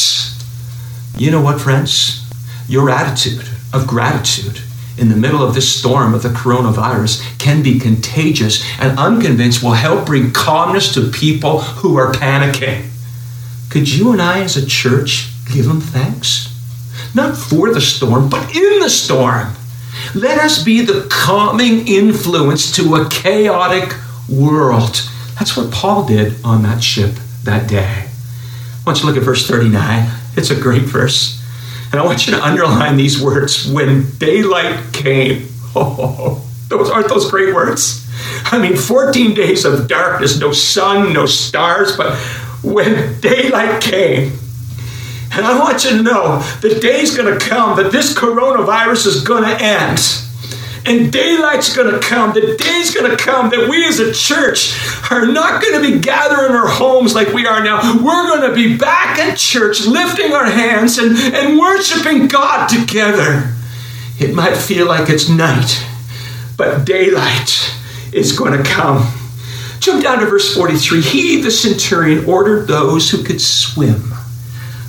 You 1.17 1.31
know 1.31 1.43
what, 1.43 1.61
friends? 1.61 2.27
Your 2.69 2.91
attitude 2.91 3.45
of 3.73 3.87
gratitude 3.87 4.61
in 4.99 5.09
the 5.09 5.17
middle 5.17 5.43
of 5.43 5.55
this 5.55 5.75
storm 5.75 6.15
of 6.15 6.23
the 6.23 6.29
coronavirus 6.29 7.39
can 7.39 7.63
be 7.63 7.79
contagious 7.79 8.65
and 8.79 8.99
I'm 8.99 9.21
convinced 9.21 9.63
will 9.63 9.73
help 9.73 10.07
bring 10.07 10.33
calmness 10.33 10.93
to 10.95 11.11
people 11.11 11.61
who 11.61 11.97
are 11.97 12.13
panicking. 12.13 12.89
Could 13.71 13.89
you 13.89 14.13
and 14.13 14.21
I 14.21 14.43
as 14.43 14.57
a 14.57 14.67
church 14.67 15.31
give 15.53 15.67
them 15.67 15.81
thanks? 15.81 16.49
Not 17.15 17.37
for 17.37 17.73
the 17.73 17.81
storm, 17.81 18.29
but 18.29 18.55
in 18.55 18.81
the 18.81 18.91
storm. 18.91 19.55
Let 20.15 20.39
us 20.39 20.63
be 20.63 20.83
the 20.83 21.07
calming 21.11 21.87
influence 21.89 22.71
to 22.77 22.97
a 22.97 23.09
chaotic 23.09 23.95
world. 24.29 25.03
That's 25.39 25.57
what 25.57 25.73
Paul 25.73 26.07
did 26.07 26.35
on 26.45 26.63
that 26.63 26.83
ship 26.83 27.15
that 27.45 27.69
day. 27.69 28.07
I 28.07 28.83
want 28.85 28.99
you 28.99 29.03
to 29.03 29.07
look 29.07 29.17
at 29.17 29.23
verse 29.23 29.47
39. 29.47 30.20
It's 30.41 30.51
a 30.51 30.59
great 30.59 30.83
verse. 30.83 31.39
And 31.93 32.01
I 32.01 32.05
want 32.05 32.27
you 32.27 32.33
to 32.35 32.43
underline 32.43 32.97
these 32.97 33.21
words 33.21 33.71
when 33.71 34.11
daylight 34.17 34.93
came. 34.95 35.49
Oh, 35.77 36.43
those 36.69 36.89
aren't 36.89 37.09
those 37.09 37.31
great 37.31 37.55
words? 37.55 38.07
I 38.47 38.59
mean, 38.59 38.77
14 38.77 39.35
days 39.35 39.65
of 39.65 39.87
darkness, 39.87 40.41
no 40.41 40.53
sun, 40.53 41.13
no 41.13 41.27
stars, 41.27 41.97
but 41.97 42.17
when 42.63 43.21
daylight 43.21 43.83
came, 43.83 44.33
and 45.33 45.47
I 45.47 45.59
want 45.59 45.85
you 45.85 45.91
to 45.91 46.03
know 46.03 46.39
the 46.61 46.79
day's 46.81 47.15
to 47.39 47.45
come 47.45 47.77
that 47.77 47.93
this 47.93 48.15
coronavirus 48.15 49.07
is 49.07 49.25
to 49.45 49.63
end. 49.63 49.99
And 50.87 51.13
daylight's 51.13 51.75
going 51.75 51.93
to 51.93 52.01
come. 52.01 52.33
The 52.33 52.57
day's 52.57 52.95
going 52.95 53.11
to 53.11 53.17
come 53.17 53.51
that 53.51 53.69
we 53.69 53.85
as 53.85 54.01
a 54.01 54.13
church 54.13 54.75
are 55.11 55.27
not 55.27 55.63
going 55.63 55.83
to 55.83 55.93
be 55.93 56.01
gathering 56.01 56.53
our 56.53 56.69
homes 56.69 57.15
like 57.15 57.29
we 57.29 57.47
are 57.47 57.63
now. 57.63 58.03
We're 58.03 58.29
going 58.29 58.49
to 58.49 58.55
be 58.55 58.77
back 58.77 59.19
at 59.19 59.37
church, 59.37 59.87
lifting 59.87 60.33
our 60.33 60.47
hands 60.47 60.99
and, 60.99 61.17
and 61.17 61.59
worshiping 61.59 62.29
God 62.29 62.69
together. 62.69 63.55
It 64.19 64.35
might 64.35 64.57
feel 64.57 64.87
like 64.87 65.09
it's 65.11 65.29
night, 65.29 65.85
but 66.57 66.85
daylight 66.85 67.75
is 68.13 68.37
going 68.37 68.57
to 68.57 68.69
come. 68.69 69.07
Jump 69.81 70.03
down 70.03 70.21
to 70.21 70.27
verse 70.27 70.55
43. 70.55 71.01
He, 71.01 71.41
the 71.41 71.51
centurion, 71.51 72.25
ordered 72.27 72.67
those 72.67 73.11
who 73.11 73.23
could 73.23 73.41
swim 73.41 74.13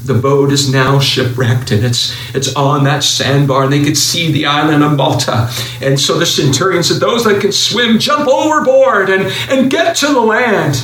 the 0.06 0.16
boat 0.16 0.52
is 0.52 0.72
now 0.72 1.00
shipwrecked 1.00 1.72
and 1.72 1.86
it's 1.86 2.16
it's 2.36 2.56
on 2.56 2.84
that 2.86 3.04
sandbar 3.04 3.66
and 3.66 3.74
they 3.74 3.84
could 3.84 3.98
see 3.98 4.32
the 4.32 4.46
island 4.46 4.84
of 4.84 4.98
Malta. 4.98 5.50
And 5.82 6.00
so 6.00 6.18
the 6.18 6.26
centurion 6.26 6.84
said, 6.84 7.00
Those 7.00 7.24
that 7.26 7.42
can 7.42 7.52
swim, 7.52 8.00
jump 8.00 8.28
overboard 8.28 9.10
and, 9.10 9.32
and 9.50 9.70
get 9.70 9.96
to 9.98 10.08
the 10.08 10.22
land. 10.22 10.84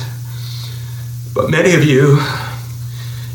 But 1.34 1.50
many 1.50 1.74
of 1.74 1.84
you, 1.84 2.20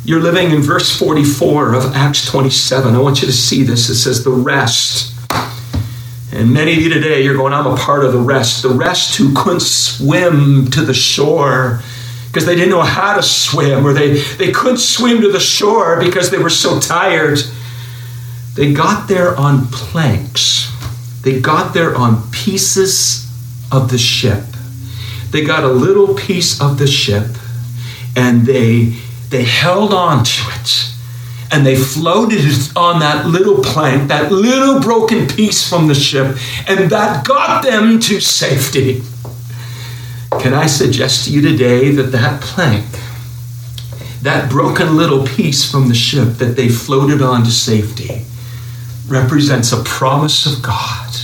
you're 0.06 0.22
living 0.22 0.52
in 0.52 0.62
verse 0.62 0.98
44 0.98 1.76
of 1.76 1.96
Acts 1.96 2.26
27. 2.26 2.96
I 2.96 3.00
want 3.00 3.22
you 3.22 3.28
to 3.28 3.34
see 3.34 3.64
this. 3.64 3.90
It 3.90 3.96
says, 3.96 4.24
The 4.24 4.32
rest. 4.32 5.12
And 6.34 6.52
many 6.52 6.74
of 6.74 6.80
you 6.80 6.90
today, 6.90 7.24
you're 7.24 7.38
going, 7.38 7.54
I'm 7.54 7.68
a 7.68 7.78
part 7.78 8.04
of 8.04 8.12
the 8.12 8.20
rest. 8.20 8.64
The 8.64 8.70
rest 8.70 9.18
who 9.18 9.34
couldn't 9.36 9.62
swim 9.62 10.72
to 10.72 10.82
the 10.82 10.94
shore 10.94 11.82
because 12.34 12.48
they 12.48 12.56
didn't 12.56 12.72
know 12.72 12.82
how 12.82 13.16
to 13.16 13.22
swim 13.22 13.86
or 13.86 13.94
they, 13.94 14.14
they 14.38 14.52
couldn't 14.52 14.80
swim 14.80 15.22
to 15.22 15.32
the 15.32 15.40
shore 15.40 16.00
because 16.00 16.32
they 16.32 16.40
were 16.40 16.50
so 16.50 16.80
tired. 16.80 17.38
They 18.56 18.74
got 18.74 19.08
there 19.08 19.38
on 19.38 19.68
planks, 19.68 20.72
they 21.22 21.40
got 21.40 21.76
there 21.76 21.96
on 21.96 22.32
pieces 22.32 23.30
of 23.72 23.92
the 23.92 24.00
ship. 24.00 24.44
They 25.30 25.44
got 25.44 25.64
a 25.64 25.70
little 25.70 26.16
piece 26.16 26.60
of 26.60 26.80
the 26.80 26.88
ship 26.88 27.28
and 28.16 28.48
they, 28.48 28.96
they 29.30 29.44
held 29.44 29.94
on 29.94 30.24
to 30.24 30.44
it 30.60 30.90
and 31.52 31.64
they 31.64 31.76
floated 31.76 32.42
on 32.76 33.00
that 33.02 33.28
little 33.28 33.64
plank, 33.64 34.08
that 34.08 34.32
little 34.32 34.80
broken 34.80 35.28
piece 35.28 35.70
from 35.70 35.88
the 35.88 35.94
ship, 35.94 36.36
and 36.68 36.90
that 36.90 37.28
got 37.28 37.64
them 37.64 38.00
to 38.00 38.20
safety. 38.20 39.04
Can 40.42 40.54
I 40.54 40.66
suggest 40.66 41.26
to 41.26 41.32
you 41.32 41.42
today 41.42 41.92
that 41.92 42.12
that 42.12 42.42
plank, 42.42 42.86
that 44.22 44.50
broken 44.50 44.96
little 44.96 45.26
piece 45.26 45.70
from 45.70 45.88
the 45.88 45.96
ship 45.96 46.38
that 46.38 46.56
they 46.56 46.70
floated 46.70 47.22
on 47.22 47.44
to 47.44 47.52
safety, 47.52 48.26
represents 49.08 49.72
a 49.72 49.84
promise 49.84 50.46
of 50.46 50.62
God. 50.62 51.16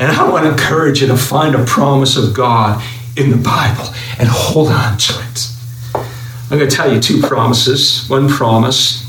And 0.00 0.10
I 0.10 0.28
want 0.28 0.44
to 0.44 0.50
encourage 0.50 1.00
you 1.00 1.06
to 1.08 1.16
find 1.16 1.54
a 1.54 1.64
promise 1.64 2.16
of 2.16 2.34
God 2.34 2.82
in 3.16 3.30
the 3.30 3.36
Bible 3.36 3.92
and 4.18 4.28
hold 4.28 4.68
on 4.68 4.98
to 4.98 5.12
it. 5.30 5.48
I'm 5.94 6.58
going 6.58 6.68
to 6.68 6.76
tell 6.76 6.92
you 6.92 7.00
two 7.00 7.20
promises. 7.22 8.08
One 8.08 8.28
promise 8.28 9.02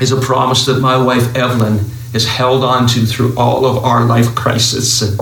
is 0.00 0.12
a 0.12 0.20
promise 0.20 0.66
that 0.66 0.80
my 0.80 1.02
wife 1.02 1.34
Evelyn 1.36 1.78
has 2.12 2.26
held 2.26 2.62
on 2.64 2.86
to 2.88 3.06
through 3.06 3.36
all 3.36 3.64
of 3.64 3.84
our 3.84 4.04
life 4.04 4.34
crisis. 4.34 5.02
And 5.02 5.20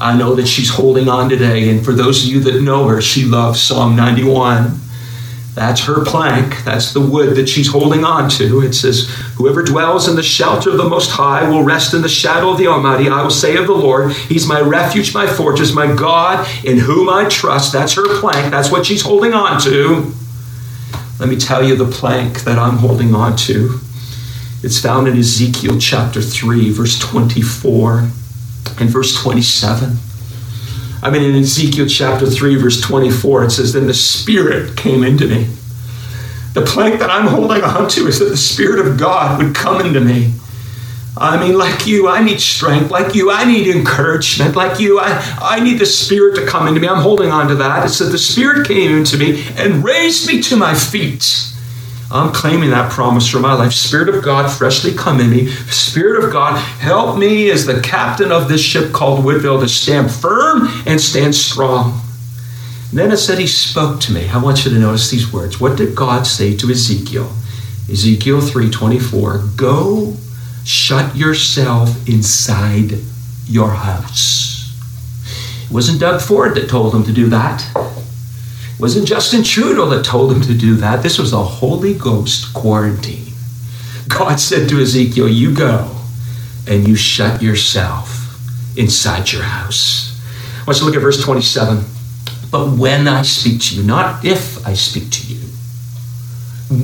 I 0.00 0.16
know 0.16 0.34
that 0.36 0.46
she's 0.46 0.70
holding 0.70 1.08
on 1.08 1.28
today. 1.28 1.70
And 1.70 1.84
for 1.84 1.92
those 1.92 2.24
of 2.24 2.30
you 2.30 2.40
that 2.40 2.62
know 2.62 2.86
her, 2.86 3.00
she 3.00 3.24
loves 3.24 3.60
Psalm 3.60 3.96
91. 3.96 4.78
That's 5.54 5.80
her 5.86 6.04
plank. 6.04 6.62
That's 6.62 6.92
the 6.92 7.00
wood 7.00 7.34
that 7.34 7.48
she's 7.48 7.66
holding 7.66 8.04
on 8.04 8.30
to. 8.30 8.62
It 8.62 8.74
says, 8.74 9.08
Whoever 9.36 9.64
dwells 9.64 10.08
in 10.08 10.14
the 10.14 10.22
shelter 10.22 10.70
of 10.70 10.76
the 10.76 10.88
Most 10.88 11.10
High 11.10 11.48
will 11.50 11.64
rest 11.64 11.94
in 11.94 12.02
the 12.02 12.08
shadow 12.08 12.50
of 12.50 12.58
the 12.58 12.68
Almighty. 12.68 13.08
I 13.08 13.22
will 13.22 13.30
say 13.30 13.56
of 13.56 13.66
the 13.66 13.74
Lord, 13.74 14.12
He's 14.12 14.46
my 14.46 14.60
refuge, 14.60 15.12
my 15.12 15.26
fortress, 15.26 15.74
my 15.74 15.92
God, 15.92 16.46
in 16.64 16.78
whom 16.78 17.08
I 17.08 17.28
trust. 17.28 17.72
That's 17.72 17.94
her 17.94 18.20
plank. 18.20 18.52
That's 18.52 18.70
what 18.70 18.86
she's 18.86 19.02
holding 19.02 19.34
on 19.34 19.60
to. 19.62 20.12
Let 21.18 21.28
me 21.28 21.36
tell 21.36 21.64
you 21.64 21.74
the 21.74 21.90
plank 21.90 22.44
that 22.44 22.56
I'm 22.56 22.76
holding 22.76 23.12
on 23.12 23.36
to. 23.38 23.80
It's 24.62 24.80
found 24.80 25.08
in 25.08 25.18
Ezekiel 25.18 25.80
chapter 25.80 26.22
3, 26.22 26.70
verse 26.70 27.00
24 27.00 28.08
in 28.80 28.88
verse 28.88 29.20
27. 29.20 29.96
I 31.02 31.10
mean, 31.10 31.22
in 31.22 31.36
Ezekiel 31.36 31.86
chapter 31.86 32.26
3, 32.26 32.56
verse 32.56 32.80
24, 32.80 33.44
it 33.44 33.50
says, 33.52 33.72
Then 33.72 33.86
the 33.86 33.94
Spirit 33.94 34.76
came 34.76 35.04
into 35.04 35.28
me. 35.28 35.46
The 36.54 36.62
plank 36.62 36.98
that 37.00 37.10
I'm 37.10 37.28
holding 37.28 37.62
on 37.62 37.88
to 37.90 38.06
is 38.08 38.18
that 38.18 38.26
the 38.26 38.36
Spirit 38.36 38.84
of 38.84 38.98
God 38.98 39.42
would 39.42 39.54
come 39.54 39.80
into 39.84 40.00
me. 40.00 40.32
I 41.16 41.38
mean, 41.40 41.58
like 41.58 41.86
you, 41.86 42.08
I 42.08 42.22
need 42.22 42.40
strength. 42.40 42.90
Like 42.90 43.14
you, 43.14 43.30
I 43.30 43.44
need 43.44 43.68
encouragement. 43.74 44.56
Like 44.56 44.78
you, 44.80 45.00
I, 45.00 45.38
I 45.40 45.60
need 45.60 45.78
the 45.78 45.86
Spirit 45.86 46.36
to 46.36 46.46
come 46.46 46.68
into 46.68 46.80
me. 46.80 46.88
I'm 46.88 47.02
holding 47.02 47.30
on 47.30 47.48
to 47.48 47.54
that. 47.56 47.84
It 47.86 47.90
said 47.90 48.12
the 48.12 48.18
Spirit 48.18 48.66
came 48.66 48.96
into 48.96 49.16
me 49.18 49.44
and 49.56 49.84
raised 49.84 50.28
me 50.28 50.42
to 50.42 50.56
my 50.56 50.74
feet. 50.74 51.52
I'm 52.10 52.32
claiming 52.32 52.70
that 52.70 52.90
promise 52.90 53.28
for 53.28 53.38
my 53.38 53.52
life. 53.52 53.72
Spirit 53.72 54.08
of 54.08 54.24
God, 54.24 54.50
freshly 54.50 54.94
come 54.94 55.20
in 55.20 55.28
me. 55.28 55.48
Spirit 55.48 56.24
of 56.24 56.32
God, 56.32 56.56
help 56.56 57.18
me 57.18 57.50
as 57.50 57.66
the 57.66 57.80
captain 57.80 58.32
of 58.32 58.48
this 58.48 58.62
ship 58.62 58.92
called 58.92 59.24
Woodvale 59.24 59.60
to 59.60 59.68
stand 59.68 60.10
firm 60.10 60.68
and 60.86 60.98
stand 60.98 61.34
strong. 61.34 62.00
And 62.90 62.98
then 62.98 63.12
it 63.12 63.18
said 63.18 63.38
he 63.38 63.46
spoke 63.46 64.00
to 64.02 64.12
me. 64.12 64.28
I 64.30 64.38
want 64.38 64.64
you 64.64 64.70
to 64.70 64.78
notice 64.78 65.10
these 65.10 65.30
words. 65.30 65.60
What 65.60 65.76
did 65.76 65.94
God 65.94 66.26
say 66.26 66.56
to 66.56 66.70
Ezekiel? 66.70 67.30
Ezekiel 67.90 68.40
3:24. 68.40 69.56
Go 69.56 70.16
shut 70.64 71.14
yourself 71.14 72.08
inside 72.08 72.98
your 73.46 73.70
house. 73.70 74.72
It 75.64 75.70
wasn't 75.70 76.00
Doug 76.00 76.22
Ford 76.22 76.54
that 76.54 76.70
told 76.70 76.94
him 76.94 77.04
to 77.04 77.12
do 77.12 77.28
that. 77.28 77.66
It 78.78 78.82
wasn't 78.82 79.08
Justin 79.08 79.42
Trudeau 79.42 79.88
that 79.88 80.04
told 80.04 80.30
him 80.32 80.40
to 80.42 80.54
do 80.54 80.76
that. 80.76 81.02
This 81.02 81.18
was 81.18 81.32
a 81.32 81.42
Holy 81.42 81.94
Ghost 81.94 82.54
quarantine. 82.54 83.32
God 84.06 84.38
said 84.38 84.68
to 84.68 84.80
Ezekiel, 84.80 85.28
You 85.28 85.52
go 85.52 85.96
and 86.68 86.86
you 86.86 86.94
shut 86.94 87.42
yourself 87.42 88.38
inside 88.78 89.32
your 89.32 89.42
house. 89.42 90.16
I 90.60 90.64
want 90.64 90.76
you 90.76 90.82
to 90.82 90.84
look 90.86 90.94
at 90.94 91.02
verse 91.02 91.20
27. 91.20 91.84
But 92.52 92.78
when 92.78 93.08
I 93.08 93.22
speak 93.22 93.60
to 93.62 93.74
you, 93.74 93.82
not 93.82 94.24
if 94.24 94.64
I 94.64 94.74
speak 94.74 95.10
to 95.10 95.26
you, 95.26 95.40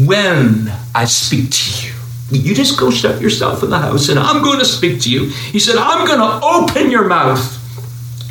when 0.05 0.73
I 0.97 1.05
speak 1.05 1.53
to 1.53 1.87
you, 1.87 1.93
you 2.33 2.57
just 2.57 2.77
go 2.77 2.91
shut 2.91 3.21
yourself 3.21 3.63
in 3.63 3.71
the 3.71 3.79
house 3.79 4.09
and 4.09 4.19
I'm 4.19 4.43
going 4.43 4.59
to 4.59 4.65
speak 4.65 5.01
to 5.03 5.13
you. 5.13 5.27
He 5.27 5.61
said, 5.61 5.77
I'm 5.79 6.09
going 6.09 6.19
to 6.19 6.45
open 6.45 6.91
your 6.91 7.07
mouth 7.07 7.61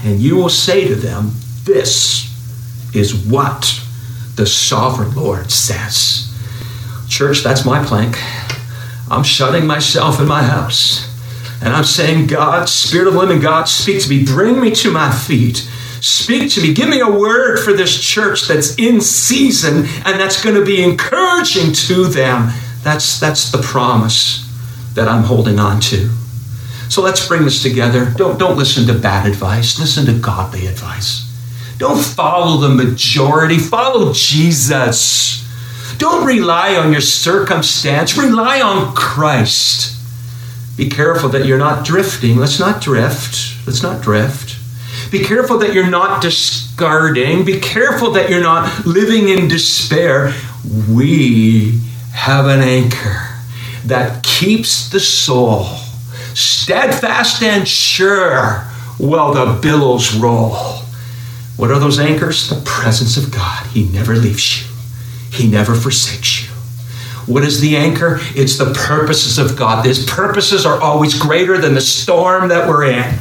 and 0.04 0.20
you 0.20 0.36
will 0.36 0.50
say 0.50 0.86
to 0.86 0.96
them, 0.96 1.32
This 1.64 2.33
is 2.94 3.16
what 3.16 3.82
the 4.36 4.46
sovereign 4.46 5.16
Lord 5.16 5.52
says. 5.52 6.30
Church, 7.08 7.44
that's 7.44 7.66
my 7.66 7.84
plank. 7.86 8.18
I'm 9.10 9.24
shutting 9.24 9.68
myself 9.68 10.20
in 10.20 10.28
my 10.28 10.44
house. 10.44 11.10
And 11.62 11.74
I'm 11.74 11.84
saying, 11.84 12.28
God, 12.28 12.68
Spirit 12.68 13.08
of 13.08 13.16
living 13.16 13.40
God, 13.40 13.66
speak 13.66 14.02
to 14.04 14.10
me. 14.10 14.26
Bring 14.26 14.60
me 14.60 14.72
to 14.76 14.92
my 14.92 15.12
feet. 15.12 15.70
Speak 16.02 16.52
to 16.52 16.62
me. 16.62 16.74
Give 16.74 16.90
me 16.90 17.00
a 17.00 17.10
word 17.10 17.60
for 17.60 17.72
this 17.72 17.98
church 18.02 18.48
that's 18.48 18.76
in 18.78 19.00
season 19.00 19.86
and 20.06 20.20
that's 20.20 20.44
going 20.44 20.56
to 20.56 20.66
be 20.66 20.84
encouraging 20.84 21.72
to 21.74 22.06
them. 22.06 22.52
That's, 22.84 23.20
that's 23.20 23.52
the 23.52 23.62
promise 23.62 24.50
that 24.96 25.08
I'm 25.08 25.24
holding 25.24 25.60
on 25.60 25.80
to. 25.82 26.10
So 26.90 27.02
let's 27.02 27.26
bring 27.28 27.46
this 27.46 27.64
together. 27.64 28.12
Don't, 28.18 28.38
don't 28.38 28.58
listen 28.58 28.86
to 28.88 28.94
bad 28.94 29.26
advice, 29.26 29.80
listen 29.80 30.06
to 30.08 30.20
godly 30.20 30.68
advice. 30.68 31.23
Don't 31.84 32.02
follow 32.02 32.62
the 32.62 32.70
majority, 32.70 33.58
follow 33.58 34.14
Jesus. 34.14 35.46
Don't 35.98 36.26
rely 36.26 36.78
on 36.78 36.94
your 36.94 37.02
circumstance, 37.02 38.18
rely 38.18 38.62
on 38.62 38.96
Christ. 38.96 39.94
Be 40.78 40.88
careful 40.88 41.28
that 41.32 41.46
you're 41.46 41.58
not 41.58 41.86
drifting. 41.86 42.38
Let's 42.38 42.58
not 42.58 42.82
drift. 42.82 43.68
Let's 43.68 43.84
not 43.84 44.02
drift. 44.02 44.56
Be 45.12 45.26
careful 45.26 45.58
that 45.58 45.74
you're 45.74 45.90
not 45.90 46.22
discarding. 46.22 47.44
Be 47.44 47.60
careful 47.60 48.12
that 48.12 48.30
you're 48.30 48.40
not 48.40 48.86
living 48.86 49.28
in 49.28 49.50
despair. 49.50 50.34
We 50.90 51.82
have 52.14 52.46
an 52.46 52.62
anchor 52.62 53.28
that 53.84 54.24
keeps 54.24 54.90
the 54.90 55.02
soul 55.02 55.66
steadfast 56.34 57.44
and 57.44 57.68
sure 57.68 58.60
while 58.98 59.34
the 59.34 59.60
billows 59.62 60.16
roll. 60.16 60.83
What 61.58 61.72
are 61.72 61.80
those 61.80 62.00
anchors? 62.00 62.50
The 62.50 62.62
presence 62.66 63.18
of 63.18 63.32
God. 63.32 63.68
He 63.68 63.88
never 63.90 64.16
leaves 64.16 64.62
you, 64.62 64.76
He 65.32 65.48
never 65.48 65.76
forsakes 65.76 66.44
you. 66.44 66.50
What 67.26 67.44
is 67.44 67.62
the 67.62 67.78
anchor? 67.78 68.20
It's 68.36 68.58
the 68.58 68.74
purposes 68.74 69.38
of 69.38 69.58
God. 69.58 69.86
His 69.86 70.06
purposes 70.06 70.66
are 70.66 70.82
always 70.82 71.18
greater 71.18 71.58
than 71.58 71.74
the 71.74 71.82
storm 71.82 72.50
that 72.50 72.68
we're 72.68 72.86
in. 72.86 73.16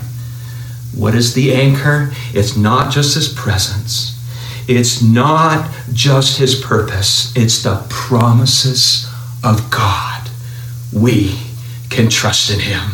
What 0.94 1.14
is 1.14 1.34
the 1.34 1.54
anchor? 1.54 2.12
It's 2.34 2.56
not 2.56 2.92
just 2.92 3.14
His 3.14 3.28
presence, 3.28 4.18
it's 4.68 5.02
not 5.02 5.70
just 5.92 6.38
His 6.38 6.60
purpose, 6.60 7.32
it's 7.36 7.62
the 7.62 7.84
promises 7.88 9.08
of 9.44 9.70
God. 9.70 10.28
We 10.92 11.38
can 11.88 12.08
trust 12.08 12.50
in 12.50 12.60
Him. 12.60 12.90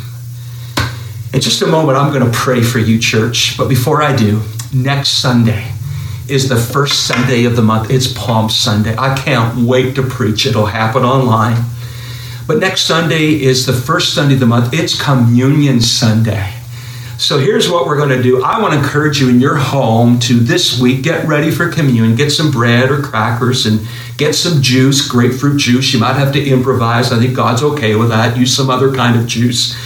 In 1.33 1.40
just 1.40 1.62
a 1.62 1.66
moment, 1.66 1.98
I'm 1.98 2.12
going 2.12 2.31
to 2.31 2.37
pray 2.38 2.62
for 2.62 2.79
you, 2.79 2.98
church. 2.98 3.57
But 3.57 3.68
before 3.68 4.03
I 4.03 4.14
do, 4.16 4.42
next 4.73 5.21
Sunday 5.21 5.65
is 6.29 6.49
the 6.49 6.57
first 6.57 7.07
Sunday 7.07 7.45
of 7.45 7.57
the 7.57 7.63
month. 7.63 7.91
It's 7.91 8.13
Palm 8.13 8.51
Sunday. 8.51 8.95
I 8.99 9.17
can't 9.17 9.67
wait 9.67 9.95
to 9.95 10.03
preach. 10.03 10.47
It'll 10.47 10.67
happen 10.67 11.03
online. 11.05 11.65
But 12.47 12.59
next 12.59 12.83
Sunday 12.83 13.41
is 13.43 13.67
the 13.67 13.73
first 13.73 14.15
Sunday 14.15 14.35
of 14.35 14.41
the 14.41 14.47
month. 14.47 14.75
It's 14.75 15.01
Communion 15.01 15.81
Sunday. 15.81 16.53
So 17.19 17.39
here's 17.39 17.69
what 17.69 17.87
we're 17.87 17.97
going 17.97 18.11
to 18.11 18.23
do. 18.23 18.45
I 18.45 18.61
want 18.61 18.75
to 18.75 18.79
encourage 18.79 19.21
you 19.21 19.29
in 19.29 19.41
your 19.41 19.57
home 19.57 20.21
to 20.21 20.35
this 20.35 20.81
week 20.81 21.03
get 21.03 21.27
ready 21.27 21.51
for 21.51 21.69
communion. 21.69 22.15
Get 22.15 22.31
some 22.31 22.51
bread 22.51 22.91
or 22.91 23.03
crackers 23.03 23.67
and 23.67 23.87
get 24.17 24.35
some 24.35 24.63
juice, 24.63 25.07
grapefruit 25.07 25.59
juice. 25.59 25.93
You 25.93 25.99
might 25.99 26.15
have 26.15 26.33
to 26.35 26.49
improvise. 26.49 27.11
I 27.11 27.19
think 27.19 27.35
God's 27.35 27.63
okay 27.63 27.97
with 27.97 28.11
that. 28.11 28.37
Use 28.37 28.55
some 28.55 28.71
other 28.71 28.95
kind 28.95 29.19
of 29.19 29.27
juice. 29.27 29.77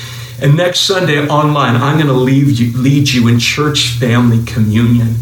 And 0.43 0.57
next 0.57 0.81
Sunday 0.81 1.25
online, 1.29 1.77
I'm 1.77 1.99
going 1.99 2.09
to 2.09 2.13
lead 2.13 2.59
you, 2.59 2.77
lead 2.77 3.09
you 3.09 3.29
in 3.29 3.39
church 3.39 3.91
family 3.91 4.45
communion. 4.45 5.15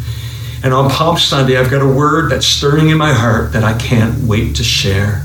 And 0.64 0.72
on 0.72 0.88
Palm 0.88 1.18
Sunday, 1.18 1.59
I've 1.59 1.70
got 1.70 1.83
a 1.83 1.87
word 1.87 2.33
that's 2.33 2.46
stirring 2.46 2.88
in 2.88 2.96
my 2.96 3.12
heart 3.12 3.52
that 3.52 3.62
I 3.62 3.76
can't 3.76 4.24
wait 4.24 4.56
to 4.56 4.64
share. 4.64 5.22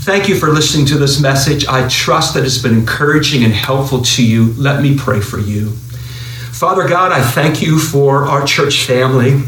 Thank 0.00 0.28
you 0.28 0.34
for 0.34 0.48
listening 0.50 0.84
to 0.86 0.98
this 0.98 1.18
message. 1.18 1.66
I 1.66 1.88
trust 1.88 2.34
that 2.34 2.44
it's 2.44 2.58
been 2.58 2.74
encouraging 2.74 3.42
and 3.42 3.54
helpful 3.54 4.02
to 4.02 4.26
you. 4.26 4.52
Let 4.52 4.82
me 4.82 4.98
pray 4.98 5.20
for 5.20 5.38
you. 5.38 5.70
Father 5.70 6.86
God, 6.86 7.10
I 7.10 7.22
thank 7.22 7.62
you 7.62 7.78
for 7.78 8.26
our 8.26 8.44
church 8.44 8.84
family. 8.84 9.42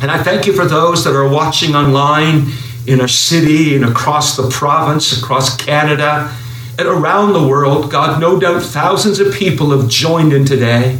And 0.00 0.10
I 0.10 0.20
thank 0.20 0.48
you 0.48 0.52
for 0.52 0.64
those 0.64 1.04
that 1.04 1.14
are 1.14 1.28
watching 1.28 1.76
online 1.76 2.50
in 2.88 3.00
our 3.00 3.06
city 3.06 3.76
and 3.76 3.84
across 3.84 4.36
the 4.36 4.50
province, 4.50 5.16
across 5.16 5.56
Canada 5.56 6.36
and 6.78 6.88
around 6.88 7.32
the 7.32 7.46
world, 7.46 7.90
God, 7.90 8.20
no 8.20 8.40
doubt 8.40 8.62
thousands 8.62 9.20
of 9.20 9.34
people 9.34 9.70
have 9.78 9.90
joined 9.90 10.32
in 10.32 10.44
today. 10.44 10.98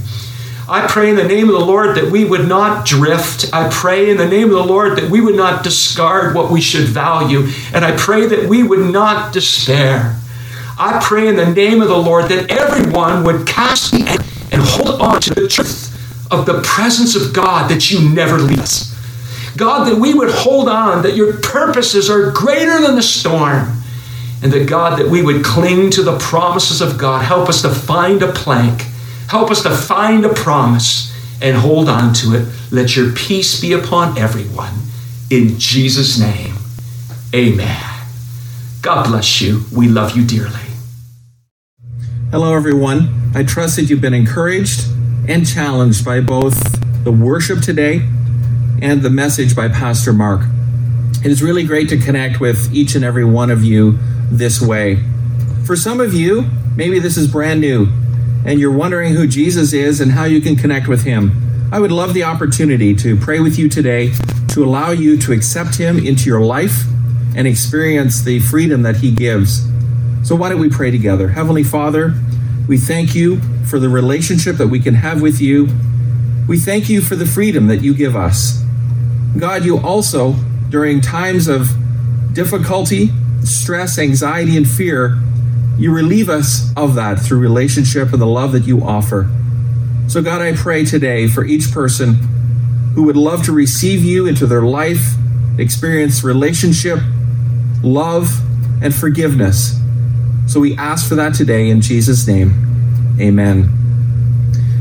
I 0.68 0.86
pray 0.86 1.10
in 1.10 1.16
the 1.16 1.24
name 1.24 1.48
of 1.48 1.54
the 1.54 1.64
Lord 1.64 1.96
that 1.96 2.10
we 2.10 2.24
would 2.24 2.48
not 2.48 2.86
drift. 2.86 3.52
I 3.52 3.68
pray 3.70 4.10
in 4.10 4.16
the 4.16 4.28
name 4.28 4.44
of 4.44 4.54
the 4.54 4.64
Lord 4.64 4.96
that 4.96 5.10
we 5.10 5.20
would 5.20 5.34
not 5.34 5.64
discard 5.64 6.34
what 6.34 6.50
we 6.50 6.60
should 6.60 6.86
value. 6.86 7.48
And 7.74 7.84
I 7.84 7.96
pray 7.96 8.26
that 8.26 8.48
we 8.48 8.62
would 8.62 8.92
not 8.92 9.32
despair. 9.32 10.16
I 10.78 11.00
pray 11.02 11.28
in 11.28 11.36
the 11.36 11.52
name 11.52 11.82
of 11.82 11.88
the 11.88 11.98
Lord 11.98 12.30
that 12.30 12.50
everyone 12.50 13.24
would 13.24 13.46
cast 13.46 13.92
the 13.92 14.06
end 14.06 14.24
and 14.52 14.62
hold 14.62 15.00
on 15.00 15.20
to 15.22 15.34
the 15.34 15.48
truth 15.48 15.88
of 16.30 16.46
the 16.46 16.62
presence 16.62 17.16
of 17.16 17.32
God 17.32 17.70
that 17.70 17.90
you 17.90 18.08
never 18.08 18.38
leave 18.38 18.60
us. 18.60 18.92
God, 19.56 19.86
that 19.86 19.98
we 19.98 20.14
would 20.14 20.30
hold 20.30 20.68
on, 20.68 21.02
that 21.02 21.16
your 21.16 21.34
purposes 21.38 22.08
are 22.08 22.30
greater 22.30 22.80
than 22.80 22.94
the 22.94 23.02
storm 23.02 23.81
and 24.42 24.52
that 24.52 24.68
God, 24.68 24.98
that 24.98 25.08
we 25.08 25.22
would 25.22 25.44
cling 25.44 25.90
to 25.92 26.02
the 26.02 26.18
promises 26.18 26.80
of 26.80 26.98
God. 26.98 27.24
Help 27.24 27.48
us 27.48 27.62
to 27.62 27.68
find 27.68 28.22
a 28.22 28.32
plank, 28.32 28.82
help 29.28 29.50
us 29.50 29.62
to 29.62 29.70
find 29.70 30.24
a 30.24 30.34
promise 30.34 31.12
and 31.40 31.56
hold 31.56 31.88
on 31.88 32.12
to 32.14 32.34
it. 32.34 32.48
Let 32.70 32.96
your 32.96 33.12
peace 33.12 33.60
be 33.60 33.72
upon 33.72 34.18
everyone. 34.18 34.74
In 35.30 35.58
Jesus' 35.58 36.18
name, 36.18 36.54
amen. 37.34 37.82
God 38.82 39.06
bless 39.06 39.40
you. 39.40 39.62
We 39.74 39.88
love 39.88 40.16
you 40.16 40.26
dearly. 40.26 40.58
Hello, 42.30 42.54
everyone. 42.54 43.30
I 43.34 43.44
trust 43.44 43.76
that 43.76 43.84
you've 43.84 44.00
been 44.00 44.14
encouraged 44.14 44.86
and 45.28 45.46
challenged 45.46 46.04
by 46.04 46.20
both 46.20 46.58
the 47.04 47.12
worship 47.12 47.60
today 47.60 48.08
and 48.80 49.02
the 49.02 49.10
message 49.10 49.54
by 49.54 49.68
Pastor 49.68 50.12
Mark. 50.12 50.42
It 51.24 51.30
is 51.30 51.42
really 51.42 51.64
great 51.64 51.88
to 51.90 51.98
connect 51.98 52.40
with 52.40 52.74
each 52.74 52.96
and 52.96 53.04
every 53.04 53.24
one 53.24 53.50
of 53.50 53.62
you 53.62 53.98
this 54.38 54.60
way. 54.60 55.02
For 55.64 55.76
some 55.76 56.00
of 56.00 56.14
you, 56.14 56.46
maybe 56.76 56.98
this 56.98 57.16
is 57.16 57.28
brand 57.30 57.60
new 57.60 57.86
and 58.44 58.58
you're 58.58 58.72
wondering 58.72 59.14
who 59.14 59.26
Jesus 59.26 59.72
is 59.72 60.00
and 60.00 60.12
how 60.12 60.24
you 60.24 60.40
can 60.40 60.56
connect 60.56 60.88
with 60.88 61.04
him. 61.04 61.30
I 61.72 61.78
would 61.78 61.92
love 61.92 62.12
the 62.12 62.24
opportunity 62.24 62.94
to 62.96 63.16
pray 63.16 63.40
with 63.40 63.58
you 63.58 63.68
today 63.68 64.12
to 64.48 64.64
allow 64.64 64.90
you 64.90 65.16
to 65.18 65.32
accept 65.32 65.76
him 65.76 65.98
into 65.98 66.26
your 66.26 66.40
life 66.40 66.84
and 67.36 67.46
experience 67.46 68.22
the 68.22 68.40
freedom 68.40 68.82
that 68.82 68.96
he 68.96 69.10
gives. 69.10 69.66
So, 70.22 70.36
why 70.36 70.50
don't 70.50 70.60
we 70.60 70.68
pray 70.68 70.90
together? 70.90 71.28
Heavenly 71.28 71.64
Father, 71.64 72.14
we 72.68 72.76
thank 72.76 73.14
you 73.14 73.40
for 73.64 73.78
the 73.78 73.88
relationship 73.88 74.56
that 74.56 74.68
we 74.68 74.80
can 74.80 74.94
have 74.94 75.22
with 75.22 75.40
you. 75.40 75.68
We 76.48 76.58
thank 76.58 76.88
you 76.88 77.00
for 77.00 77.16
the 77.16 77.26
freedom 77.26 77.68
that 77.68 77.82
you 77.82 77.94
give 77.94 78.16
us. 78.16 78.62
God, 79.38 79.64
you 79.64 79.78
also, 79.78 80.32
during 80.68 81.00
times 81.00 81.48
of 81.48 81.70
difficulty, 82.34 83.10
stress, 83.44 83.98
anxiety, 83.98 84.56
and 84.56 84.68
fear, 84.68 85.18
you 85.78 85.92
relieve 85.92 86.28
us 86.28 86.72
of 86.76 86.94
that 86.94 87.18
through 87.18 87.38
relationship 87.38 88.12
and 88.12 88.20
the 88.20 88.26
love 88.26 88.52
that 88.52 88.66
you 88.66 88.82
offer. 88.82 89.30
So, 90.08 90.22
God, 90.22 90.42
I 90.42 90.54
pray 90.54 90.84
today 90.84 91.26
for 91.26 91.44
each 91.44 91.72
person 91.72 92.14
who 92.94 93.04
would 93.04 93.16
love 93.16 93.44
to 93.46 93.52
receive 93.52 94.04
you 94.04 94.26
into 94.26 94.46
their 94.46 94.62
life, 94.62 95.14
experience 95.58 96.22
relationship, 96.22 96.98
love, 97.82 98.30
and 98.82 98.94
forgiveness. 98.94 99.78
So, 100.46 100.60
we 100.60 100.76
ask 100.76 101.08
for 101.08 101.14
that 101.14 101.34
today 101.34 101.70
in 101.70 101.80
Jesus' 101.80 102.26
name. 102.26 103.16
Amen. 103.20 103.70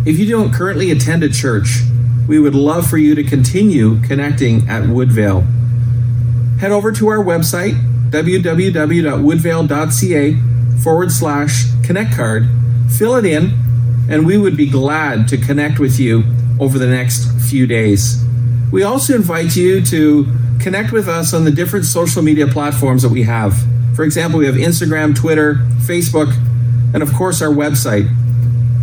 If 0.05 0.19
you 0.19 0.29
don't 0.29 0.53
currently 0.53 0.91
attend 0.91 1.23
a 1.23 1.29
church, 1.29 1.81
we 2.27 2.39
would 2.39 2.55
love 2.55 2.89
for 2.89 2.97
you 2.97 3.15
to 3.15 3.23
continue 3.23 4.01
connecting 4.01 4.67
at 4.67 4.89
Woodvale. 4.89 5.41
Head 6.59 6.71
over 6.71 6.91
to 6.91 7.07
our 7.07 7.23
website, 7.23 7.75
www.woodvale.ca 8.11 10.35
forward 10.83 11.11
slash 11.11 11.65
connect 11.83 12.15
card, 12.15 12.47
fill 12.89 13.15
it 13.15 13.25
in, 13.25 13.53
and 14.09 14.25
we 14.25 14.37
would 14.37 14.57
be 14.57 14.69
glad 14.69 15.27
to 15.29 15.37
connect 15.37 15.79
with 15.79 15.99
you 15.99 16.23
over 16.59 16.77
the 16.77 16.87
next 16.87 17.31
few 17.49 17.65
days. 17.65 18.23
We 18.71 18.83
also 18.83 19.15
invite 19.15 19.55
you 19.55 19.83
to 19.85 20.27
connect 20.59 20.91
with 20.91 21.07
us 21.07 21.33
on 21.33 21.45
the 21.45 21.51
different 21.51 21.85
social 21.85 22.21
media 22.21 22.47
platforms 22.47 23.01
that 23.01 23.09
we 23.09 23.23
have. 23.23 23.55
For 23.95 24.03
example, 24.03 24.39
we 24.39 24.45
have 24.45 24.55
Instagram, 24.55 25.15
Twitter, 25.15 25.55
Facebook, 25.79 26.33
and 26.93 27.01
of 27.01 27.13
course 27.13 27.41
our 27.41 27.49
website. 27.49 28.09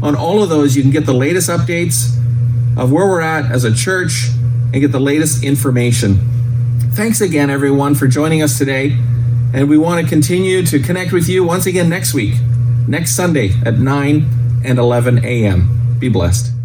On 0.02 0.14
all 0.14 0.42
of 0.42 0.48
those, 0.48 0.76
you 0.76 0.82
can 0.82 0.90
get 0.90 1.06
the 1.06 1.14
latest 1.14 1.50
updates 1.50 2.14
of 2.76 2.92
where 2.92 3.06
we're 3.06 3.20
at 3.20 3.50
as 3.50 3.64
a 3.64 3.74
church 3.74 4.28
and 4.72 4.80
get 4.80 4.92
the 4.92 5.00
latest 5.00 5.44
information. 5.44 6.18
Thanks 6.92 7.20
again, 7.20 7.50
everyone, 7.50 7.94
for 7.94 8.06
joining 8.06 8.42
us 8.42 8.58
today. 8.58 8.96
And 9.54 9.68
we 9.68 9.78
want 9.78 10.02
to 10.02 10.08
continue 10.08 10.64
to 10.66 10.78
connect 10.78 11.12
with 11.12 11.28
you 11.28 11.44
once 11.44 11.66
again 11.66 11.88
next 11.88 12.14
week, 12.14 12.34
next 12.86 13.16
Sunday 13.16 13.52
at 13.64 13.78
9 13.78 14.28
and 14.64 14.78
11 14.78 15.24
a.m. 15.24 15.96
Be 15.98 16.08
blessed. 16.08 16.57